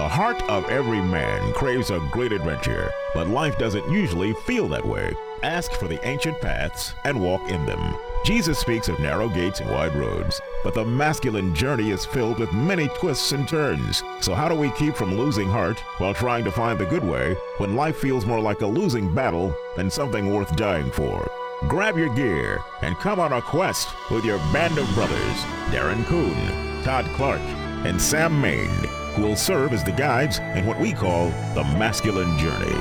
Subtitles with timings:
[0.00, 4.86] The heart of every man craves a great adventure, but life doesn't usually feel that
[4.86, 5.12] way.
[5.42, 7.96] Ask for the ancient paths and walk in them.
[8.24, 12.50] Jesus speaks of narrow gates and wide roads, but the masculine journey is filled with
[12.50, 14.02] many twists and turns.
[14.22, 17.36] So, how do we keep from losing heart while trying to find the good way
[17.58, 21.30] when life feels more like a losing battle than something worth dying for?
[21.68, 26.82] Grab your gear and come on a quest with your band of brothers, Darren Coon,
[26.84, 27.42] Todd Clark,
[27.84, 28.70] and Sam Main,
[29.14, 32.72] who will serve as the guides in what we call the masculine journey.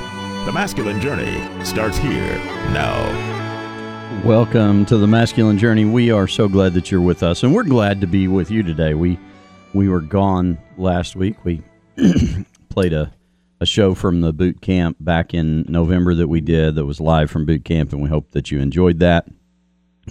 [0.45, 2.37] The masculine journey starts here
[2.71, 3.39] now.
[4.23, 5.85] Welcome to the masculine journey.
[5.85, 8.63] We are so glad that you're with us, and we're glad to be with you
[8.63, 8.93] today.
[8.93, 9.19] We
[9.73, 11.43] we were gone last week.
[11.45, 11.61] We
[12.69, 13.13] played a,
[13.61, 17.29] a show from the boot camp back in November that we did that was live
[17.29, 19.27] from boot camp, and we hope that you enjoyed that.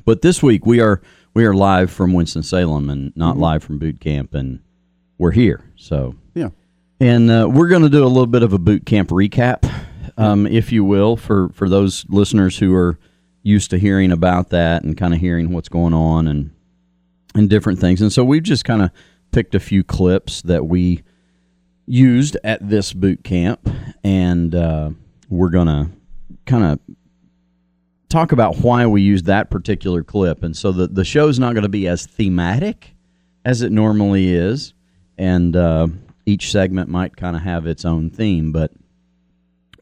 [0.04, 1.02] But this week we are
[1.34, 3.42] we are live from Winston Salem and not Mm-hmm.
[3.42, 4.60] live from boot camp, and
[5.18, 5.64] we're here.
[5.76, 6.50] So Yeah.
[7.00, 9.70] and uh, we're going to do a little bit of a boot camp recap,
[10.16, 12.98] um, if you will, for, for those listeners who are
[13.42, 16.50] used to hearing about that and kind of hearing what's going on and
[17.34, 18.00] and different things.
[18.00, 18.90] And so we've just kind of
[19.30, 21.02] picked a few clips that we
[21.86, 23.68] used at this boot camp,
[24.02, 24.90] and uh,
[25.28, 25.90] we're going to
[26.46, 26.80] kind of
[28.08, 30.42] talk about why we used that particular clip.
[30.42, 32.94] And so the, the show's not going to be as thematic
[33.44, 34.72] as it normally is,
[35.18, 35.88] and uh,
[36.26, 38.52] each segment might kind of have its own theme.
[38.52, 38.72] But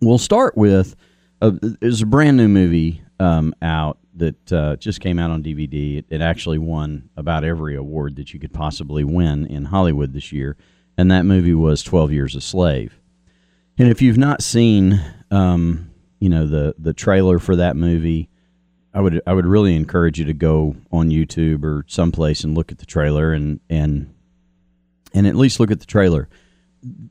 [0.01, 0.97] we'll start with
[1.41, 5.99] uh, there's a brand new movie um, out that uh, just came out on DVD.
[5.99, 10.33] It, it actually won about every award that you could possibly win in Hollywood this
[10.33, 10.57] year,
[10.97, 12.99] and that movie was Twelve Years a Slave.
[13.79, 18.31] And if you've not seen, um, you know the the trailer for that movie,
[18.95, 22.73] I would I would really encourage you to go on YouTube or someplace and look
[22.73, 24.15] at the trailer and and
[25.15, 26.29] and at least look at the trailer.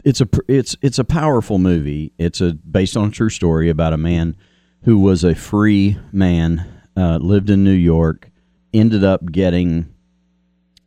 [0.04, 2.14] It's a it's it's a powerful movie.
[2.18, 4.36] It's a based on a true story about a man
[4.84, 6.66] who was a free man,
[6.96, 8.30] uh, lived in New York,
[8.74, 9.94] ended up getting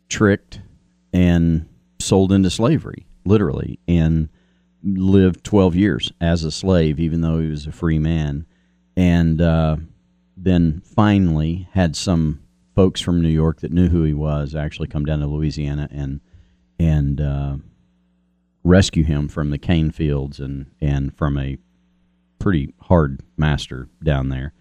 [0.09, 0.61] tricked
[1.13, 1.69] and
[1.99, 4.29] sold into slavery, literally, and
[4.85, 8.47] lived 12 years as a slave, even though he was a free man.
[8.97, 9.77] And uh,
[10.37, 12.41] then finally had some
[12.75, 16.21] folks from New York that knew who he was actually come down to Louisiana and
[16.79, 17.57] and uh,
[18.65, 21.59] rescue him from the cane fields and and from a
[22.39, 24.53] pretty hard master down there.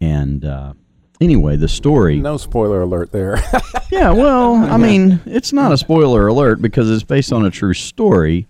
[0.00, 0.74] And uh,
[1.20, 2.18] anyway, the story.
[2.18, 3.42] No spoiler alert there.
[3.92, 7.72] Yeah, well, I mean, it's not a spoiler alert because it's based on a true
[7.72, 8.48] story.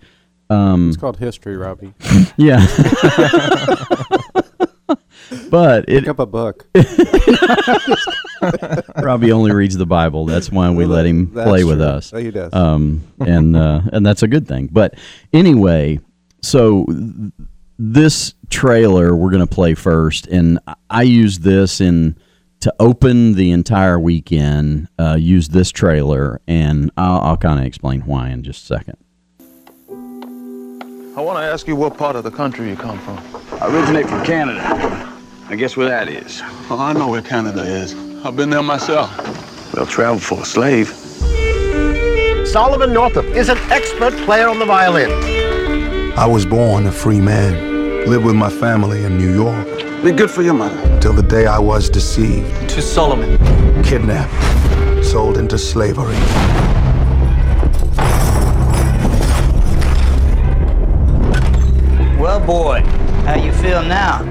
[0.49, 1.93] Um, it's called history, Robbie.
[2.37, 2.65] yeah.
[5.49, 6.67] but it Pick up a book.
[9.01, 10.25] Robbie only reads the Bible.
[10.25, 11.87] That's why we let him That's play with true.
[11.87, 12.11] us.
[12.11, 12.53] He does.
[12.53, 14.69] Um, and uh, and that's a good thing.
[14.71, 14.95] But
[15.33, 15.99] anyway,
[16.41, 16.85] so
[17.79, 22.17] this trailer we're going to play first, and I- I use this in
[22.61, 24.87] to open the entire weekend.
[24.99, 28.97] Uh, use this trailer, and I'll, I'll kind of explain why in just a second.
[29.89, 33.17] I want to ask you what part of the country you come from.
[33.59, 35.06] I originate from Canada.
[35.49, 36.41] I guess where that is.
[36.69, 37.93] Oh, I know where Canada is.
[38.25, 39.15] I've been there myself.
[39.73, 40.89] Well, travel for a slave.
[42.47, 45.11] Solomon Northup is an expert player on the violin.
[46.17, 49.67] I was born a free man, lived with my family in New York
[50.03, 50.99] Be good for your mother.
[50.99, 53.37] till the day I was deceived, To Solomon.
[53.83, 56.15] kidnapped, sold into slavery.
[62.19, 62.81] Well, boy,
[63.25, 64.23] how you feel now?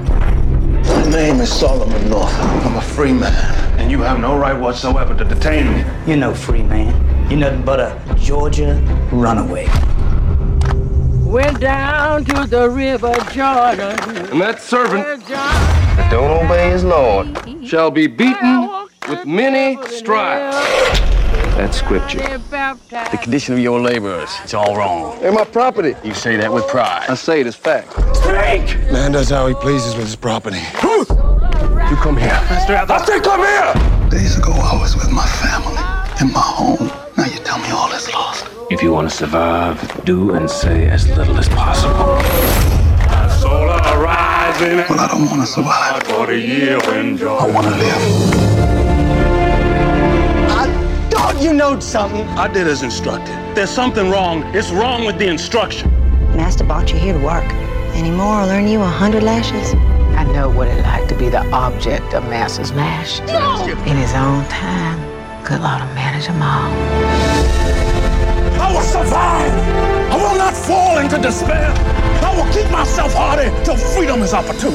[1.17, 2.63] My name is Solomon Northup.
[2.63, 3.33] I'm a free man,
[3.79, 5.83] and you have no right whatsoever to detain me.
[6.05, 6.93] You're no free man.
[7.27, 8.75] You're nothing but a Georgia
[9.11, 9.65] runaway.
[11.25, 13.97] Went down to the river Jordan.
[14.27, 17.35] And that servant That don't obey his Lord.
[17.65, 18.69] shall be beaten
[19.09, 21.16] with many stripes.
[21.57, 22.19] That's scripture.
[22.19, 25.17] The condition of your laborers, it's all wrong.
[25.23, 25.95] And my property.
[26.03, 27.07] You say that with pride.
[27.09, 27.97] I say it as fact.
[28.91, 30.59] Man does how he pleases with his property.
[30.83, 32.29] You come here.
[32.31, 34.09] I say come here!
[34.11, 35.81] Days ago, I was with my family
[36.21, 36.91] in my home.
[37.17, 38.45] Now you tell me all is lost.
[38.69, 42.19] If you want to survive, do and say as little as possible.
[43.41, 46.03] Soul arising Well, I don't want to survive.
[46.03, 47.35] for the year when joy.
[47.35, 48.76] I want to live.
[51.37, 52.27] Dog, you knowed something.
[52.29, 53.35] I did as instructed.
[53.55, 54.41] There's something wrong.
[54.55, 55.91] It's wrong with the instruction.
[56.35, 57.45] Master brought you here to work.
[57.93, 59.75] Any more, I'll earn you a hundred lashes.
[60.17, 63.19] I know what it like to be the object of Master's lash.
[63.27, 63.67] No!
[63.67, 64.99] In his own time,
[65.45, 66.71] good Lord will manage them all.
[68.59, 69.53] I will survive.
[70.11, 71.71] I will not fall into despair.
[72.23, 74.73] I will keep myself hardy till freedom is opportune.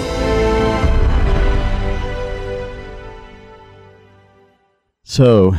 [5.02, 5.54] So,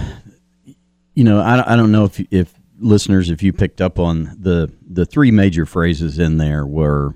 [1.13, 4.71] you know, I, I don't know if if listeners, if you picked up on the
[4.87, 7.15] the three major phrases in there were,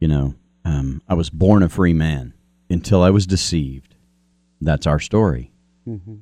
[0.00, 0.34] you know,
[0.64, 2.34] um, I was born a free man
[2.70, 3.94] until I was deceived.
[4.60, 5.50] That's our story.
[5.86, 6.16] Mm-hmm.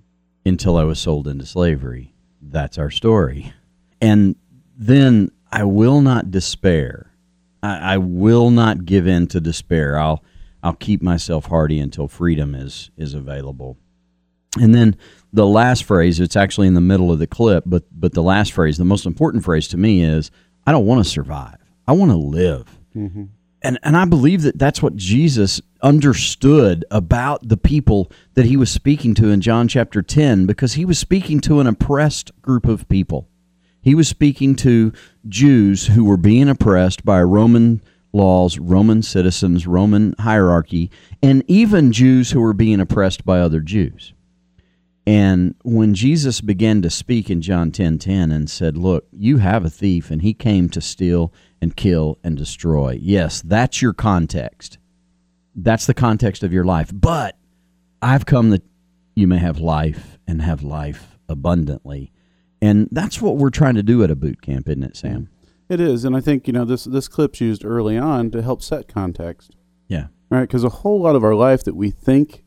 [0.45, 2.15] Until I was sold into slavery.
[2.41, 3.53] That's our story.
[4.01, 4.37] And
[4.77, 7.13] then I will not despair.
[7.63, 9.99] I, I will not give in to despair.
[9.99, 10.23] I'll
[10.63, 13.77] I'll keep myself hardy until freedom is is available.
[14.61, 14.97] And then
[15.33, 18.53] the last phrase, it's actually in the middle of the clip, but but the last
[18.53, 20.31] phrase, the most important phrase to me is,
[20.67, 21.57] I don't want to survive.
[21.87, 22.79] I want to live.
[22.95, 23.25] Mm-hmm.
[23.63, 28.71] And and I believe that that's what Jesus understood about the people that he was
[28.71, 32.89] speaking to in John chapter 10 because he was speaking to an oppressed group of
[32.89, 33.29] people.
[33.81, 34.93] He was speaking to
[35.29, 37.83] Jews who were being oppressed by Roman
[38.13, 40.91] laws, Roman citizens, Roman hierarchy,
[41.23, 44.13] and even Jews who were being oppressed by other Jews.
[45.07, 49.65] And when Jesus began to speak in John 10 10 and said, Look, you have
[49.65, 52.99] a thief, and he came to steal and kill and destroy.
[53.01, 54.79] Yes, that's your context.
[55.55, 56.91] That's the context of your life.
[56.93, 57.39] But
[58.03, 58.65] I've come that
[59.15, 62.13] you may have life and have life abundantly.
[62.61, 65.29] And that's what we're trying to do at a boot camp, isn't it, Sam?
[65.69, 68.63] It is, and I think you know this this clip's used early on to help
[68.63, 69.55] set context.
[69.87, 70.09] Yeah.
[70.31, 72.43] Right, because a whole lot of our life that we think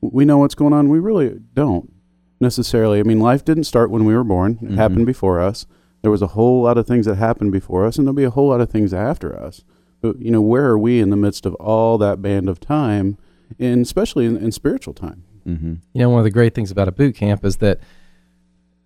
[0.00, 1.92] we know what's going on, we really don't
[2.40, 2.98] necessarily.
[2.98, 4.76] I mean, life didn't start when we were born; it mm-hmm.
[4.76, 5.66] happened before us.
[6.02, 8.30] There was a whole lot of things that happened before us, and there'll be a
[8.30, 9.62] whole lot of things after us.
[10.00, 13.18] But you know, where are we in the midst of all that band of time,
[13.58, 15.24] and especially in, in spiritual time?
[15.46, 15.74] Mm-hmm.
[15.92, 17.80] You know, one of the great things about a boot camp is that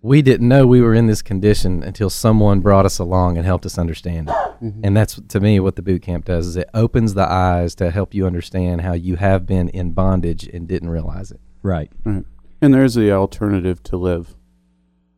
[0.01, 3.65] we didn't know we were in this condition until someone brought us along and helped
[3.65, 4.35] us understand it.
[4.63, 4.81] Mm-hmm.
[4.83, 7.89] And that's to me what the boot camp does is it opens the eyes to
[7.89, 11.39] help you understand how you have been in bondage and didn't realize it.
[11.63, 11.91] Right.
[12.03, 12.23] Right.
[12.61, 14.35] And there's the alternative to live,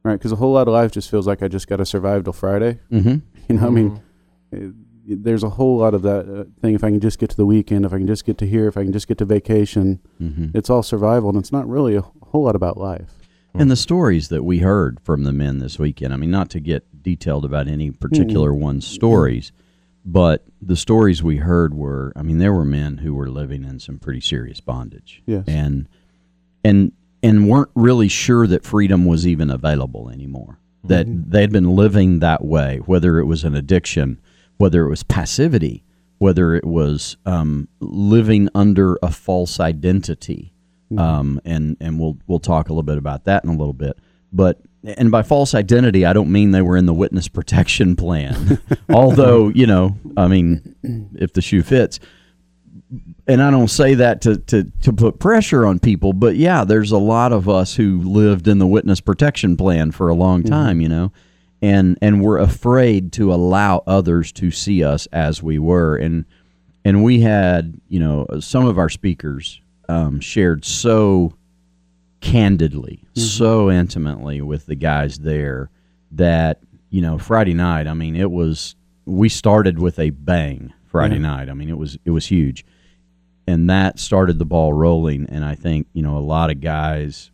[0.03, 0.15] right?
[0.15, 2.33] Because a whole lot of life just feels like I just got to survive till
[2.33, 2.79] Friday.
[2.91, 3.17] Mm-hmm.
[3.47, 4.01] You know, I mean,
[4.51, 4.73] it,
[5.23, 6.75] there's a whole lot of that uh, thing.
[6.75, 8.67] If I can just get to the weekend, if I can just get to here,
[8.67, 10.47] if I can just get to vacation, mm-hmm.
[10.53, 13.13] it's all survival, and it's not really a whole lot about life.
[13.53, 16.59] And the stories that we heard from the men this weekend, I mean, not to
[16.59, 18.61] get detailed about any particular mm-hmm.
[18.61, 19.51] one's stories,
[20.05, 23.79] but the stories we heard were, I mean, there were men who were living in
[23.79, 25.23] some pretty serious bondage.
[25.25, 25.45] Yes.
[25.47, 25.89] And,
[26.63, 26.91] and
[27.23, 30.59] and weren't really sure that freedom was even available anymore.
[30.85, 30.87] Mm-hmm.
[30.87, 34.19] That they'd been living that way, whether it was an addiction,
[34.57, 35.83] whether it was passivity,
[36.19, 40.53] whether it was um, living under a false identity.
[40.91, 40.99] Mm-hmm.
[40.99, 43.97] Um, and and we'll we'll talk a little bit about that in a little bit.
[44.31, 48.61] But and by false identity, I don't mean they were in the witness protection plan.
[48.89, 51.99] Although you know, I mean, if the shoe fits
[53.27, 56.91] and I don't say that to, to, to put pressure on people, but yeah, there's
[56.91, 60.53] a lot of us who lived in the witness protection plan for a long mm-hmm.
[60.53, 60.81] time, mm-hmm.
[60.81, 61.11] you know,
[61.61, 66.25] and and we're afraid to allow others to see us as we were, and
[66.85, 69.59] and we had, you know, some of our speakers
[69.89, 71.33] um, shared so
[72.21, 73.21] candidly, mm-hmm.
[73.21, 75.69] so intimately with the guys there
[76.11, 77.87] that you know Friday night.
[77.87, 81.21] I mean, it was we started with a bang Friday yeah.
[81.21, 81.49] night.
[81.49, 82.63] I mean, it was it was huge
[83.47, 85.25] and that started the ball rolling.
[85.29, 87.31] And I think you know a lot of guys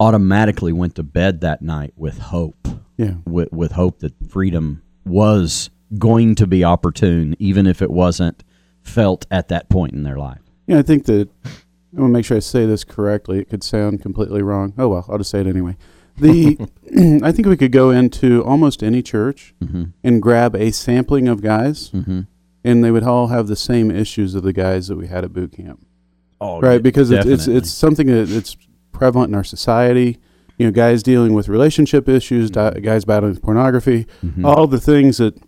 [0.00, 2.68] automatically went to bed that night with hope.
[2.96, 8.42] Yeah, with, with hope that freedom was going to be opportune, even if it wasn't
[8.82, 10.40] felt at that point in their life.
[10.66, 13.38] Yeah, I think that I want to make sure I say this correctly.
[13.38, 14.74] It could sound completely wrong.
[14.78, 15.76] Oh well, I'll just say it anyway.
[16.16, 16.56] The
[17.22, 19.84] I think we could go into almost any church mm-hmm.
[20.02, 22.22] and grab a sampling of guys mm-hmm
[22.64, 25.32] and they would all have the same issues of the guys that we had at
[25.32, 25.84] boot camp.
[26.40, 28.56] Oh, right, because it's, it's it's something that it's
[28.92, 30.18] prevalent in our society.
[30.56, 32.74] You know, guys dealing with relationship issues, mm-hmm.
[32.74, 34.44] di- guys battling with pornography, mm-hmm.
[34.44, 35.40] all the things that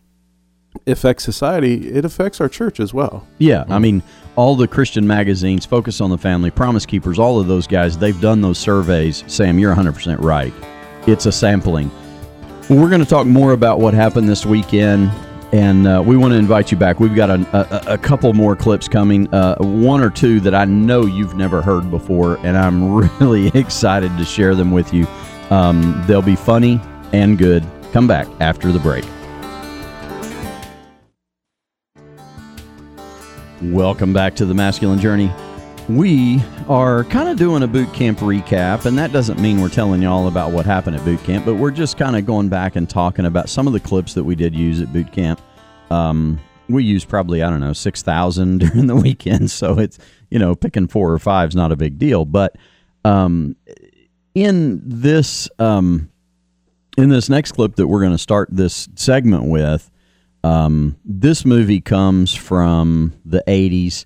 [0.87, 1.89] affect society.
[1.91, 3.27] It affects our church as well.
[3.39, 3.73] Yeah, mm-hmm.
[3.73, 4.03] I mean,
[4.37, 8.21] all the Christian magazines, Focus on the Family, Promise Keepers, all of those guys, they've
[8.21, 9.25] done those surveys.
[9.27, 10.53] Sam, you're 100 percent right.
[11.07, 11.91] It's a sampling.
[12.69, 15.11] We're going to talk more about what happened this weekend
[15.53, 17.01] and uh, we want to invite you back.
[17.01, 20.65] We've got a, a, a couple more clips coming, uh, one or two that I
[20.65, 25.07] know you've never heard before, and I'm really excited to share them with you.
[25.51, 26.81] Um, they'll be funny
[27.13, 27.67] and good.
[27.93, 29.05] Come back after the break.
[33.63, 35.31] Welcome back to the Masculine Journey.
[35.97, 40.01] We are kind of doing a boot camp recap, and that doesn't mean we're telling
[40.03, 42.77] you all about what happened at boot camp, but we're just kind of going back
[42.77, 45.43] and talking about some of the clips that we did use at boot camp.
[45.91, 49.99] Um, we used probably, I don't know, 6,000 during the weekend, so it's,
[50.31, 52.25] you know, picking four or five is not a big deal.
[52.25, 52.55] But
[53.05, 53.57] um,
[54.33, 56.09] in this um,
[56.97, 59.91] in this next clip that we're going to start this segment with,
[60.45, 64.05] um, this movie comes from the 80s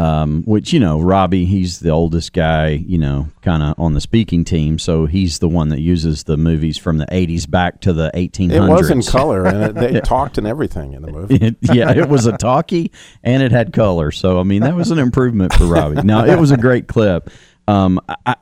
[0.00, 4.00] um, which you know Robbie, he's the oldest guy, you know, kind of on the
[4.00, 7.92] speaking team, so he's the one that uses the movies from the '80s back to
[7.92, 8.50] the 1800s.
[8.52, 11.38] It was in color, and it, they talked and everything in the movie.
[11.40, 12.92] It, yeah, it was a talkie,
[13.22, 14.10] and it had color.
[14.10, 16.02] So I mean, that was an improvement for Robbie.
[16.02, 17.30] Now it was a great clip,
[17.68, 18.36] um, I,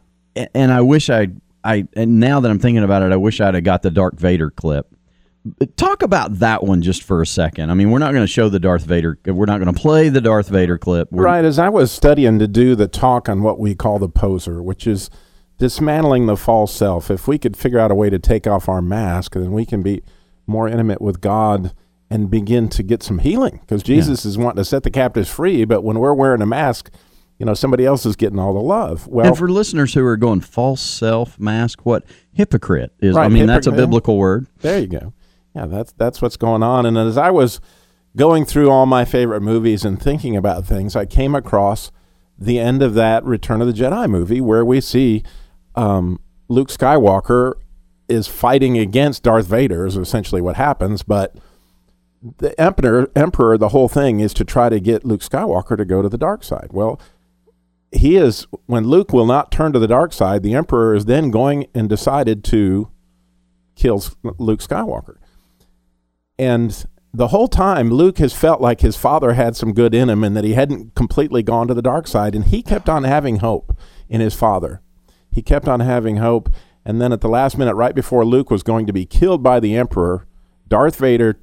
[0.55, 1.29] and I wish I,
[1.65, 4.19] I, and now that I'm thinking about it, I wish I'd have got the Darth
[4.19, 4.87] Vader clip
[5.77, 7.71] talk about that one just for a second.
[7.71, 9.19] I mean, we're not going to show the Darth Vader.
[9.27, 11.11] We're not going to play the Darth Vader clip.
[11.11, 11.45] We're, right.
[11.45, 14.87] As I was studying to do the talk on what we call the poser, which
[14.87, 15.11] is
[15.59, 17.11] dismantling the false self.
[17.11, 19.83] If we could figure out a way to take off our mask, then we can
[19.83, 20.03] be
[20.47, 21.75] more intimate with God
[22.11, 23.59] and begin to get some healing.
[23.61, 24.31] Because Jesus yeah.
[24.31, 26.91] is wanting to set the captives free, but when we're wearing a mask,
[27.39, 29.07] you know, somebody else is getting all the love.
[29.07, 33.15] Well, and for listeners who are going false self mask, what hypocrite is?
[33.15, 34.47] Right, I mean, that's a biblical word.
[34.61, 35.13] There you go
[35.59, 36.87] yeah, that's that's what's going on.
[36.87, 37.61] And as I was
[38.17, 41.91] going through all my favorite movies and thinking about things, I came across
[42.39, 45.25] the end of that Return of the Jedi movie where we see
[45.75, 47.55] um, Luke Skywalker
[48.09, 51.37] is fighting against Darth Vader is essentially what happens, but
[52.39, 56.03] the emperor emperor the whole thing is to try to get Luke Skywalker to go
[56.03, 56.69] to the dark side.
[56.71, 57.01] Well,
[57.91, 61.33] he is when Luke will not turn to the dark side, the emperor is then
[61.33, 62.91] going and decided to
[63.79, 64.03] kill
[64.39, 65.17] Luke Skywalker.
[66.39, 70.23] And the whole time, Luke has felt like his father had some good in him
[70.23, 72.35] and that he hadn't completely gone to the dark side.
[72.35, 73.77] And he kept on having hope
[74.09, 74.81] in his father.
[75.31, 76.49] He kept on having hope.
[76.85, 79.61] And then at the last minute, right before Luke was going to be killed by
[79.61, 80.27] the Emperor,
[80.69, 81.41] Darth Vader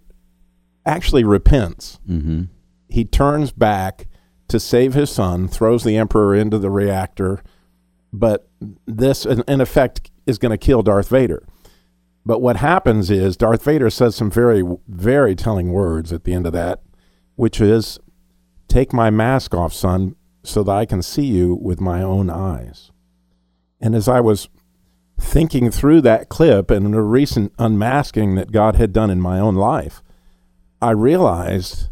[0.86, 2.00] actually repents.
[2.10, 2.44] Mm-hmm.
[2.90, 4.08] He turns back
[4.48, 7.44] to save his son, throws the Emperor into the reactor.
[8.14, 8.48] But
[8.86, 11.44] this, in effect, is going to kill Darth Vader.
[12.26, 16.48] But what happens is Darth Vader says some very, very telling words at the end
[16.48, 16.82] of that,
[17.36, 18.00] which is,
[18.68, 22.92] Take my mask off, son, so that I can see you with my own eyes.
[23.80, 24.50] And as I was
[25.20, 29.56] thinking through that clip and the recent unmasking that God had done in my own
[29.56, 30.02] life,
[30.82, 31.90] I realized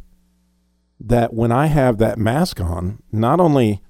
[0.99, 3.81] that when I have that mask on, not only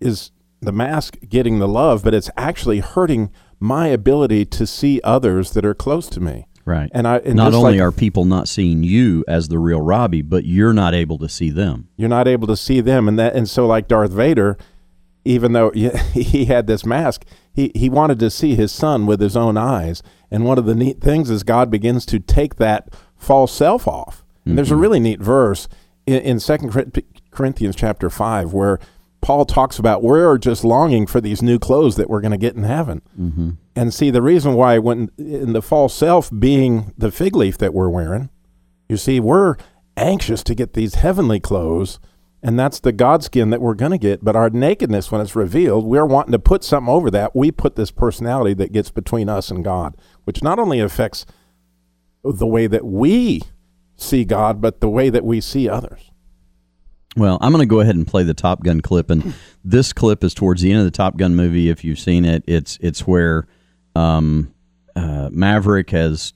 [0.00, 3.30] is the mask getting the love, but it's actually hurting
[3.60, 6.46] my ability to see others that are close to me.
[6.64, 6.90] Right.
[6.92, 10.20] And I and not only like, are people not seeing you as the real Robbie,
[10.20, 11.88] but you're not able to see them.
[11.96, 14.58] You're not able to see them, and that and so like Darth Vader,
[15.24, 15.70] even though
[16.12, 20.02] he had this mask, he he wanted to see his son with his own eyes.
[20.30, 24.22] And one of the neat things is God begins to take that false self off.
[24.40, 24.56] Mm-hmm.
[24.56, 24.82] there's a mm-hmm.
[24.82, 25.68] really neat verse
[26.06, 28.78] in Second Corinthians chapter five where
[29.20, 32.54] Paul talks about we're just longing for these new clothes that we're going to get
[32.54, 33.02] in heaven.
[33.18, 33.50] Mm-hmm.
[33.74, 37.74] And see, the reason why, when in the false self being the fig leaf that
[37.74, 38.30] we're wearing,
[38.88, 39.56] you see, we're
[39.96, 41.98] anxious to get these heavenly clothes,
[42.42, 44.24] and that's the God skin that we're going to get.
[44.24, 47.34] But our nakedness, when it's revealed, we're wanting to put something over that.
[47.34, 51.26] We put this personality that gets between us and God, which not only affects
[52.24, 53.42] the way that we
[53.96, 56.10] see God, but the way that we see others.
[57.16, 59.34] Well, I'm going to go ahead and play the Top Gun clip, and
[59.64, 61.68] this clip is towards the end of the Top Gun movie.
[61.68, 63.46] If you've seen it, it's it's where
[63.94, 64.54] um,
[64.94, 66.32] uh, Maverick has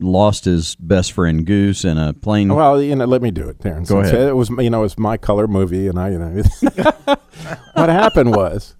[0.00, 2.52] lost his best friend Goose in a plane.
[2.54, 3.86] Well, you know, let me do it, Darren.
[3.88, 4.28] Go ahead.
[4.28, 6.42] It was you know it's my color movie, and I you know
[7.74, 8.76] what happened was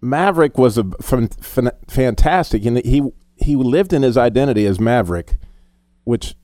[0.00, 0.84] Maverick was a
[1.88, 3.02] fantastic, and he
[3.36, 5.36] he lived in his identity as Maverick,
[6.04, 6.34] which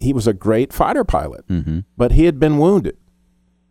[0.00, 1.80] he was a great fighter pilot, mm-hmm.
[1.96, 2.96] but he had been wounded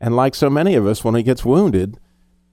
[0.01, 1.99] and like so many of us, when he gets wounded,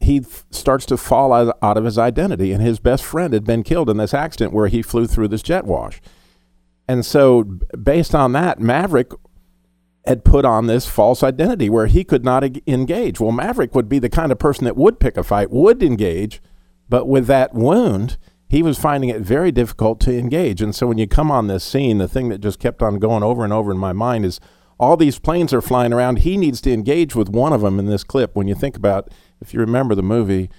[0.01, 2.53] he f- starts to fall out, out of his identity.
[2.53, 5.43] And his best friend had been killed in this accident where he flew through this
[5.43, 6.01] jet wash.
[6.87, 9.13] And so, based on that, Maverick
[10.07, 13.19] had put on this false identity where he could not engage.
[13.19, 16.43] Well, Maverick would be the kind of person that would pick a fight, would engage,
[16.89, 20.63] but with that wound, he was finding it very difficult to engage.
[20.63, 23.23] And so, when you come on this scene, the thing that just kept on going
[23.23, 24.39] over and over in my mind is
[24.79, 26.21] all these planes are flying around.
[26.21, 28.35] He needs to engage with one of them in this clip.
[28.35, 30.51] When you think about, if you remember the movie,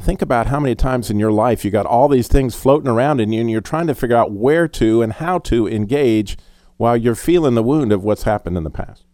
[0.00, 3.20] think about how many times in your life you got all these things floating around
[3.20, 6.38] in you and you're trying to figure out where to and how to engage
[6.76, 9.04] while you're feeling the wound of what's happened in the past.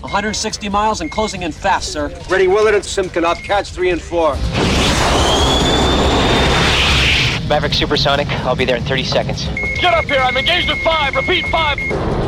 [0.00, 2.08] 160 miles and closing in fast, sir.
[2.30, 3.24] Ready Willard and Simkin.
[3.24, 4.34] I'll catch three and four.
[7.48, 8.28] Maverick Supersonic.
[8.44, 9.44] I'll be there in 30 seconds.
[9.80, 10.20] Get up here.
[10.20, 11.14] I'm engaged at five.
[11.16, 12.23] Repeat, five.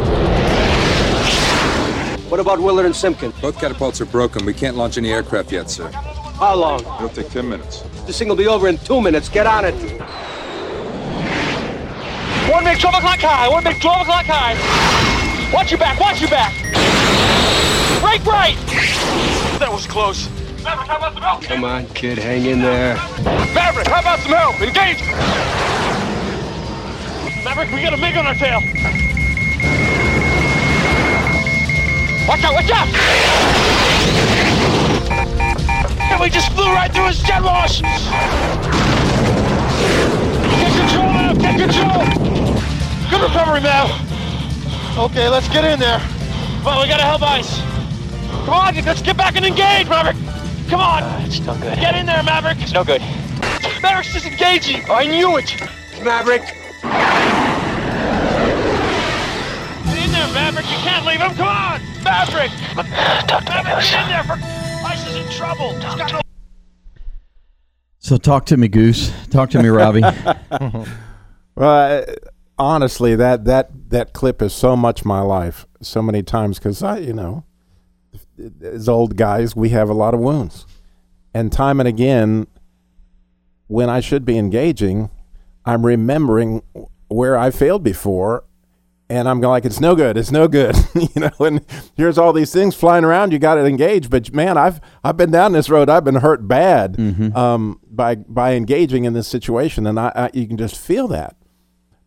[2.29, 3.33] What about Willard and Simkin?
[3.41, 4.45] Both catapults are broken.
[4.45, 5.89] We can't launch any aircraft yet, sir.
[5.93, 6.81] How long?
[6.81, 7.83] It'll take 10 minutes.
[8.05, 9.29] This thing will be over in two minutes.
[9.29, 9.75] Get on it.
[12.51, 13.49] One make 12 o'clock high.
[13.49, 14.55] One make 12 o'clock high.
[15.53, 16.01] Watch your back.
[16.01, 16.53] Watch your back.
[18.03, 18.57] Right, right.
[19.61, 20.29] That was close.
[20.65, 21.43] Maverick, how about some help?
[21.43, 22.19] Come on, kid.
[22.19, 22.97] Hang in there.
[23.55, 24.61] Maverick, how about some help?
[24.61, 25.01] Engage.
[27.45, 29.16] Maverick, we got a MiG on our tail.
[32.29, 32.89] Watch out, watch out!
[36.11, 37.83] And we just flew right through his jet wash!
[40.61, 42.05] Get control now, get control!
[43.11, 43.91] Good recovery, Mav.
[44.99, 46.01] Okay, let's get in there.
[46.67, 47.61] On, we gotta help ice.
[48.45, 50.17] Come on, let's get back and engage, Maverick!
[50.69, 51.05] Come on!
[51.25, 51.79] It's no good.
[51.79, 52.59] Get in there, Maverick!
[52.61, 53.03] It's no good.
[53.83, 54.83] Maverick's disengaging!
[54.91, 55.55] I knew it!
[56.03, 56.43] Maverick!
[60.37, 60.71] Get Maverick!
[60.71, 61.35] You can't leave him!
[61.35, 61.81] Come on!
[62.05, 62.51] Maverick!
[63.27, 63.91] Talk to me, Maverick, Goose.
[63.91, 64.25] get in there!
[64.25, 64.39] For...
[64.87, 65.73] Ice is in trouble!
[65.73, 66.21] He's got no
[68.01, 69.13] So talk to me, Goose.
[69.31, 70.03] Talk to me, Robbie.
[71.59, 72.15] Well, uh,
[72.59, 76.99] honestly, that that that clip is so much my life, so many times because I,
[76.99, 77.45] you know,
[78.61, 80.67] as old guys, we have a lot of wounds,
[81.33, 82.47] and time and again,
[83.69, 85.09] when I should be engaging,
[85.65, 86.63] I'm remembering
[87.09, 88.45] where I failed before,
[89.09, 91.31] and I'm like, it's no good, it's no good, you know.
[91.41, 91.65] And
[91.97, 93.33] here's all these things flying around.
[93.33, 95.89] You got to engage, but man, I've I've been down this road.
[95.89, 96.97] I've been hurt bad
[97.37, 101.37] um, by by engaging in this situation, and I, I you can just feel that.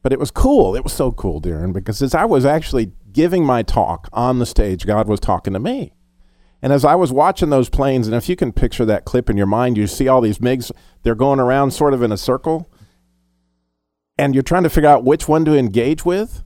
[0.01, 0.75] But it was cool.
[0.75, 4.45] It was so cool, Darren, because as I was actually giving my talk on the
[4.45, 5.93] stage, God was talking to me.
[6.61, 9.37] And as I was watching those planes, and if you can picture that clip in
[9.37, 10.71] your mind, you see all these MiGs,
[11.03, 12.69] they're going around sort of in a circle,
[14.17, 16.43] and you're trying to figure out which one to engage with.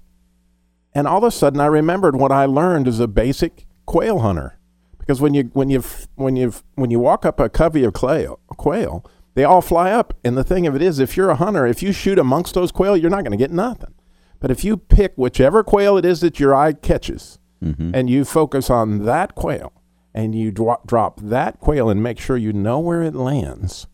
[0.96, 4.60] And all of a sudden, I remembered what I learned as a basic quail hunter.
[5.00, 5.84] Because when you when you
[6.16, 10.14] when you when you walk up a covey of quail, quail, they all fly up.
[10.24, 12.72] And the thing of it is, if you're a hunter, if you shoot amongst those
[12.72, 13.94] quail, you're not going to get nothing.
[14.40, 17.92] But if you pick whichever quail it is that your eye catches, mm-hmm.
[17.94, 19.74] and you focus on that quail,
[20.14, 23.88] and you dro- drop that quail and make sure you know where it lands,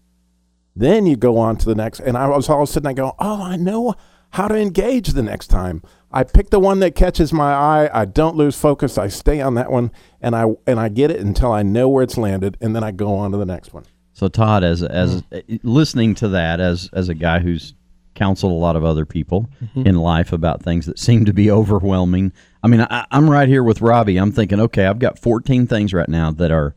[0.76, 2.00] then you go on to the next.
[2.02, 3.96] And I was all of a sudden I go, oh, I know
[4.32, 5.82] how to engage the next time.
[6.12, 7.90] I pick the one that catches my eye.
[7.94, 8.98] I don't lose focus.
[8.98, 12.04] I stay on that one, and I and I get it until I know where
[12.04, 13.84] it's landed, and then I go on to the next one.
[14.14, 15.24] So Todd, as as
[15.64, 17.74] listening to that, as as a guy who's
[18.16, 19.86] counseled a lot of other people Mhm.
[19.86, 22.34] in life about things that seem to be overwhelming.
[22.62, 24.18] I mean, I, I'm right here with Robbie.
[24.18, 26.76] I'm thinking, okay, I've got 14 things right now that are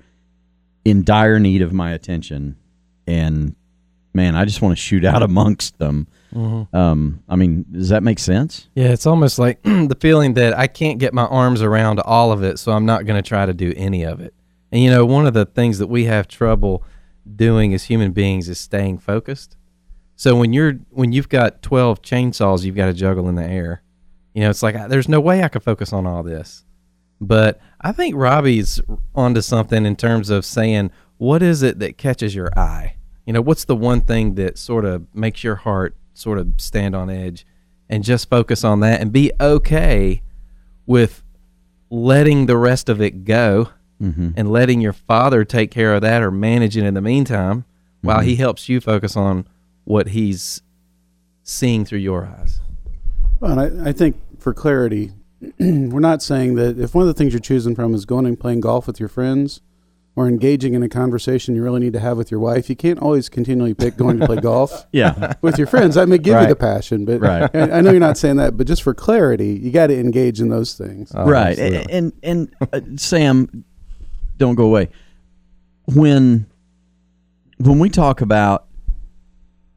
[0.85, 2.57] in dire need of my attention,
[3.09, 3.57] and
[4.15, 6.07] man, I just want to shoot out amongst them.
[6.35, 6.75] Mhm.
[6.75, 8.69] Um, I mean, does that make sense?
[8.75, 12.43] Yeah, it's almost like the feeling that I can't get my arms around all of
[12.43, 14.35] it, so I'm not going to try to do any of it.
[14.71, 16.83] And you know, one of the things that we have trouble
[17.37, 19.57] doing as human beings is staying focused.
[20.17, 23.83] So when you're when you've got 12 chainsaws you've got to juggle in the air,
[24.35, 26.65] you know, it's like there's no way I could focus on all this.
[27.21, 28.81] But I think Robbie's
[29.15, 32.97] onto something in terms of saying, what is it that catches your eye?
[33.27, 36.95] You know, what's the one thing that sort of makes your heart sort of stand
[36.95, 37.47] on edge
[37.89, 40.23] and just focus on that and be okay
[40.87, 41.23] with
[41.91, 43.69] letting the rest of it go
[44.01, 44.33] Mhm.
[44.37, 47.65] and letting your father take care of that or manage it in the meantime
[48.01, 48.25] while Mhm.
[48.25, 49.47] he helps you focus on
[49.85, 50.61] what he's
[51.45, 52.61] seeing through your eyes.
[53.41, 55.13] Well, I, I think for clarity,
[55.61, 58.39] we're not saying that if one of the things you're choosing from is going and
[58.39, 59.61] playing golf with your friends
[60.15, 62.99] or engaging in a conversation you really need to have with your wife, you can't
[62.99, 65.33] always continually pick going to play golf Yeah.
[65.41, 65.97] with your friends.
[65.97, 67.51] I may give you the passion, but Right.
[67.55, 70.41] I, I know you're not saying that, but just for clarity, you got to engage
[70.41, 71.13] in those things.
[71.15, 73.65] right and and, and uh, sam
[74.37, 74.89] don't go away
[75.87, 76.47] when
[77.59, 78.67] when we talk about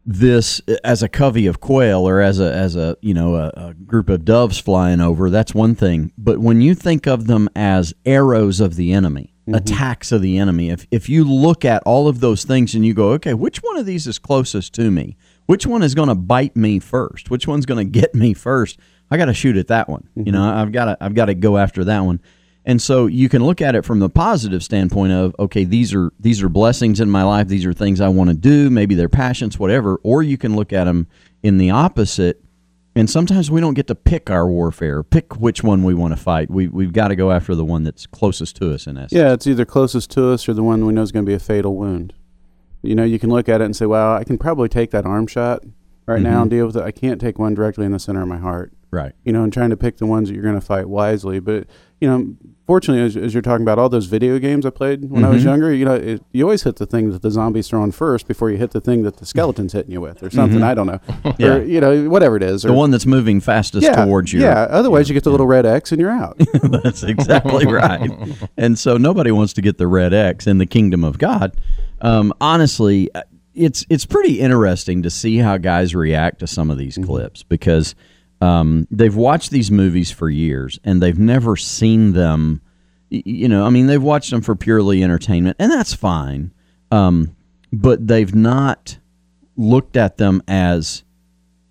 [0.06, 3.74] this as a covey of quail or as a as a you know a, a
[3.74, 7.94] group of doves flying over that's one thing but when you think of them as
[8.06, 9.58] arrows of the enemy Mm-hmm.
[9.58, 10.72] attacks of the enemy.
[10.72, 13.78] If if you look at all of those things and you go okay which one
[13.78, 15.18] of these is closest to me?
[15.46, 17.30] Which one is going to bite me first?
[17.30, 18.80] Which one's going to get me first?
[19.12, 20.10] I got to shoot at that one.
[20.16, 20.32] You mm-hmm.
[20.32, 22.22] know i've got to i've got to go after that one.
[22.66, 26.12] And so you can look at it from the positive standpoint of okay these are
[26.20, 27.48] these are blessings in my life.
[27.48, 28.72] These are things i want to do.
[28.72, 29.98] Maybe they're passions whatever.
[29.98, 31.06] Or you can look at them
[31.44, 32.44] in the opposite
[32.98, 36.22] And sometimes we don't get to pick our warfare, pick which one we want to
[36.22, 36.50] fight.
[36.50, 39.12] We we've got to go after the one that's closest to us in essence.
[39.12, 41.34] Yeah, it's either closest to us or the one we know is going to be
[41.36, 42.14] a fatal wound.
[42.82, 45.06] You know, you can look at it and say, "Well, I can probably take that
[45.06, 45.64] arm shot
[46.06, 46.42] right now Mhm.
[46.44, 46.84] and deal with it.
[46.84, 49.14] I can't take one directly in the center of my heart." Right.
[49.26, 51.40] You know, and trying to pick the ones that you're going to fight wisely.
[51.40, 51.68] But
[52.02, 52.36] you know,
[52.68, 55.44] fortunately, as, as you're talking about all those video games I played when I was
[55.44, 55.46] Mhm.
[55.46, 58.50] younger, you know, it, you always hit the thing that the zombies throwing first before
[58.52, 60.60] you hit the thing that the skeleton's hitting you with, or something.
[60.60, 60.64] Mhm.
[60.64, 61.00] I don't know.
[61.38, 61.56] Yeah.
[61.56, 62.64] Or, you know, whatever it is.
[62.64, 64.42] The one that's moving fastest yeah, towards you.
[64.42, 64.68] Yeah.
[64.70, 66.38] Otherwise, you get the little red X and you're out.
[66.64, 68.10] That's exactly right.
[68.58, 71.56] And so nobody wants to get the red X in the kingdom of God.
[72.02, 73.22] Um, honestly, uh,
[73.54, 77.96] it's it's pretty interesting to see how guys react to some of these clips because
[78.46, 82.62] um, they've watched these movies for years and they've never seen them.
[83.10, 86.54] You know, I mean, they've watched them for purely entertainment, and that's fine.
[86.92, 87.36] Um,
[87.72, 88.98] but they've not
[89.56, 91.04] looked at them as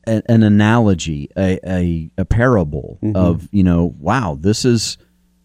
[0.07, 4.97] a, an analogy, a, a, a parable of, you know, wow, this is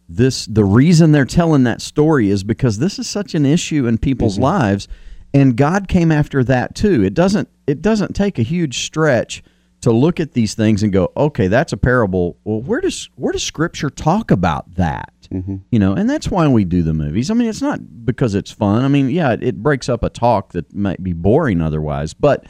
[0.07, 3.99] this the reason they're telling that story is because this is such an issue in
[3.99, 4.87] people's lives
[5.33, 7.03] and God came after that too.
[7.03, 9.43] It doesn't it doesn't take a huge stretch
[9.81, 12.37] to look at these things and go, okay, that's a parable.
[12.43, 15.13] Well, where does where does Scripture talk about that?
[15.31, 15.57] Mm-hmm.
[15.71, 17.31] You know, and that's why we do the movies.
[17.31, 18.83] I mean, it's not because it's fun.
[18.83, 22.45] I mean, yeah, it, it breaks up a talk that might be boring otherwise, but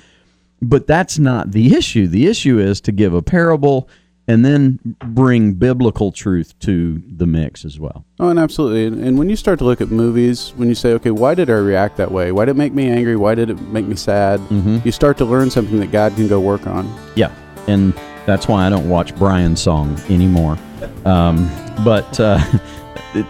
[0.61, 2.07] but that's not the issue.
[2.07, 3.89] The issue is to give a parable
[4.29, 8.05] and then bring biblical truth to the mix as well.
[8.19, 8.85] Oh, and absolutely.
[8.85, 11.49] And, and when you start to look at movies, when you say, okay, why did
[11.49, 12.31] I react that way?
[12.31, 13.15] Why did it make me angry?
[13.15, 14.39] Why did it make me sad?
[14.41, 14.85] Mhm.
[14.85, 16.87] You start to learn something that God can go work on.
[17.15, 17.31] Yeah,
[17.67, 17.91] and
[18.27, 20.57] that's why I don't watch Brian's song anymore.
[21.05, 21.49] Um,
[21.83, 22.39] but uh,
[23.15, 23.25] it-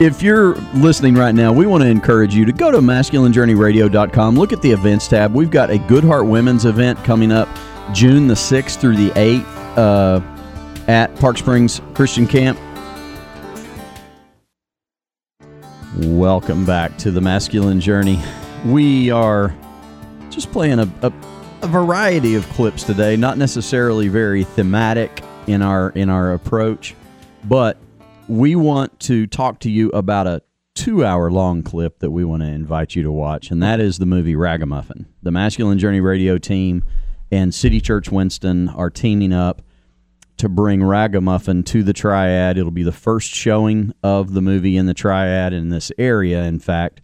[0.00, 4.36] if you're listening right now, we want to encourage you to go to masculinejourneyradio.com.
[4.38, 5.34] Look at the events tab.
[5.34, 7.48] We've got a Good Heart Women's event coming up
[7.92, 10.20] June the 6th through the 8th uh,
[10.88, 12.58] at Park Springs Christian Camp.
[15.98, 18.20] Welcome back to the Masculine Journey.
[18.66, 19.54] We are
[20.30, 21.12] just playing a, a,
[21.62, 26.96] a variety of clips today, not necessarily very thematic in our in our approach,
[27.44, 27.78] but
[28.26, 30.42] we want to talk to you about a
[30.74, 33.98] two hour long clip that we want to invite you to watch, and that is
[33.98, 35.06] the movie Ragamuffin.
[35.22, 36.82] The Masculine Journey radio team
[37.30, 39.62] and City Church Winston are teaming up
[40.38, 42.58] to bring Ragamuffin to the Triad.
[42.58, 46.58] It'll be the first showing of the movie in the Triad in this area, in
[46.58, 47.00] fact.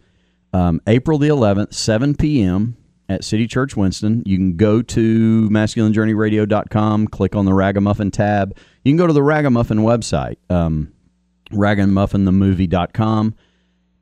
[0.53, 2.77] Um, April the 11th, 7 p.m.
[3.09, 4.23] at City Church Winston.
[4.25, 8.57] You can go to masculinejourneyradio.com, click on the Ragamuffin tab.
[8.83, 10.93] You can go to the Ragamuffin website, um,
[11.51, 13.35] ragamuffinthemovie.com,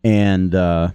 [0.04, 0.90] and uh,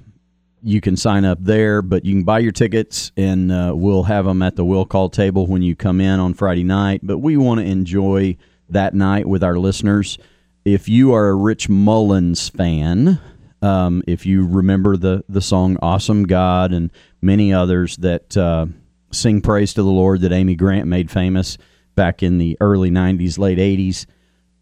[0.63, 4.25] you can sign up there, but you can buy your tickets and uh, we'll have
[4.25, 7.01] them at the will call table when you come in on Friday night.
[7.03, 8.37] But we want to enjoy
[8.69, 10.19] that night with our listeners.
[10.65, 13.21] If you are a Rich Mullins fan,
[13.63, 16.91] um, if you remember the, the song Awesome God and
[17.23, 18.67] many others that uh,
[19.11, 21.59] sing praise to the Lord that Amy Grant made famous
[21.95, 24.07] back in the early 90s, late 80s,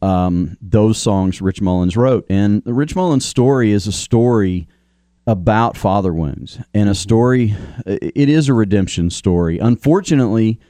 [0.03, 2.27] um, those songs Rich Mullins wrote.
[2.31, 4.69] And the Rich Mullins story is a story
[5.27, 6.59] about father wounds.
[6.73, 6.95] And a mm-hmm.
[6.95, 9.59] story it is a redemption story.
[9.59, 10.61] Unfortunately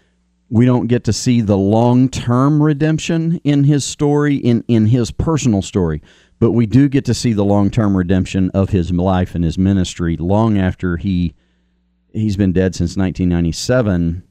[0.48, 5.62] we don't get to see the long-term redemption in his story in in his personal
[5.62, 6.00] story
[6.38, 10.16] but we do get to see the long-term redemption of his life and his ministry
[10.16, 11.34] long after he
[12.12, 14.22] he's been dead since 1997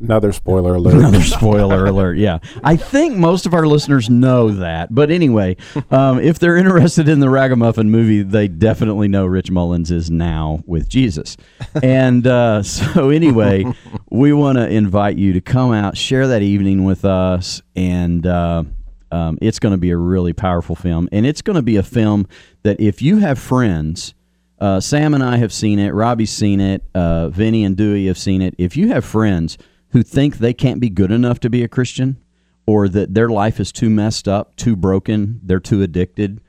[0.00, 0.94] Another spoiler alert.
[0.94, 2.18] Another spoiler alert.
[2.18, 4.94] Yeah, I think most of our listeners know that.
[4.94, 5.56] But anyway,
[5.90, 10.62] um, if they're interested in the Ragamuffin movie, they definitely know Rich Mullins is now
[10.66, 11.36] with Jesus.
[11.82, 13.64] And uh, so, anyway,
[14.10, 18.26] we want to invite you to come out, share that evening with us, and.
[18.26, 18.64] Uh,
[19.10, 21.82] um, it's going to be a really powerful film, and it's going to be a
[21.82, 22.26] film
[22.62, 24.12] that if you have friends,
[24.60, 28.18] uh, Sam and I have seen it, Robbie's seen it, uh, Vinny and Dewey have
[28.18, 28.54] seen it.
[28.58, 29.56] If you have friends
[29.90, 32.18] who think they can't be good enough to be a Christian,
[32.66, 36.40] or that their life is too messed up, too broken, they're too addicted,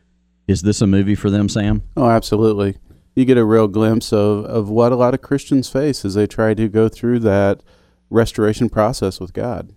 [0.48, 1.84] is this a movie for them, Sam?
[1.96, 2.78] Oh, absolutely.
[3.16, 6.26] You get a real glimpse of, of what a lot of Christians face as they
[6.26, 7.62] try to go through that
[8.10, 9.74] restoration process with God.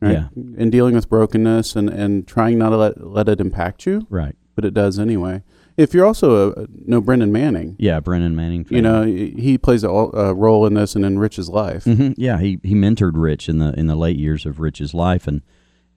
[0.00, 0.12] Right?
[0.12, 0.28] Yeah.
[0.34, 4.06] And dealing with brokenness and, and trying not to let, let it impact you.
[4.08, 4.36] Right.
[4.54, 5.42] But it does anyway.
[5.78, 8.66] If you're also a, no Brennan Manning, Yeah, Brennan Manning.
[8.68, 11.84] you know he plays a, a role in this and in Rich's life.
[11.84, 15.26] hmm Yeah, he he mentored Rich in the in the late years of Rich's life
[15.26, 15.40] and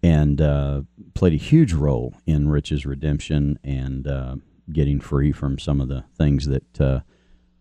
[0.02, 0.82] and uh,
[1.14, 4.36] played a huge role in Rich's redemption and uh,
[4.72, 7.00] getting free from some of the things that uh,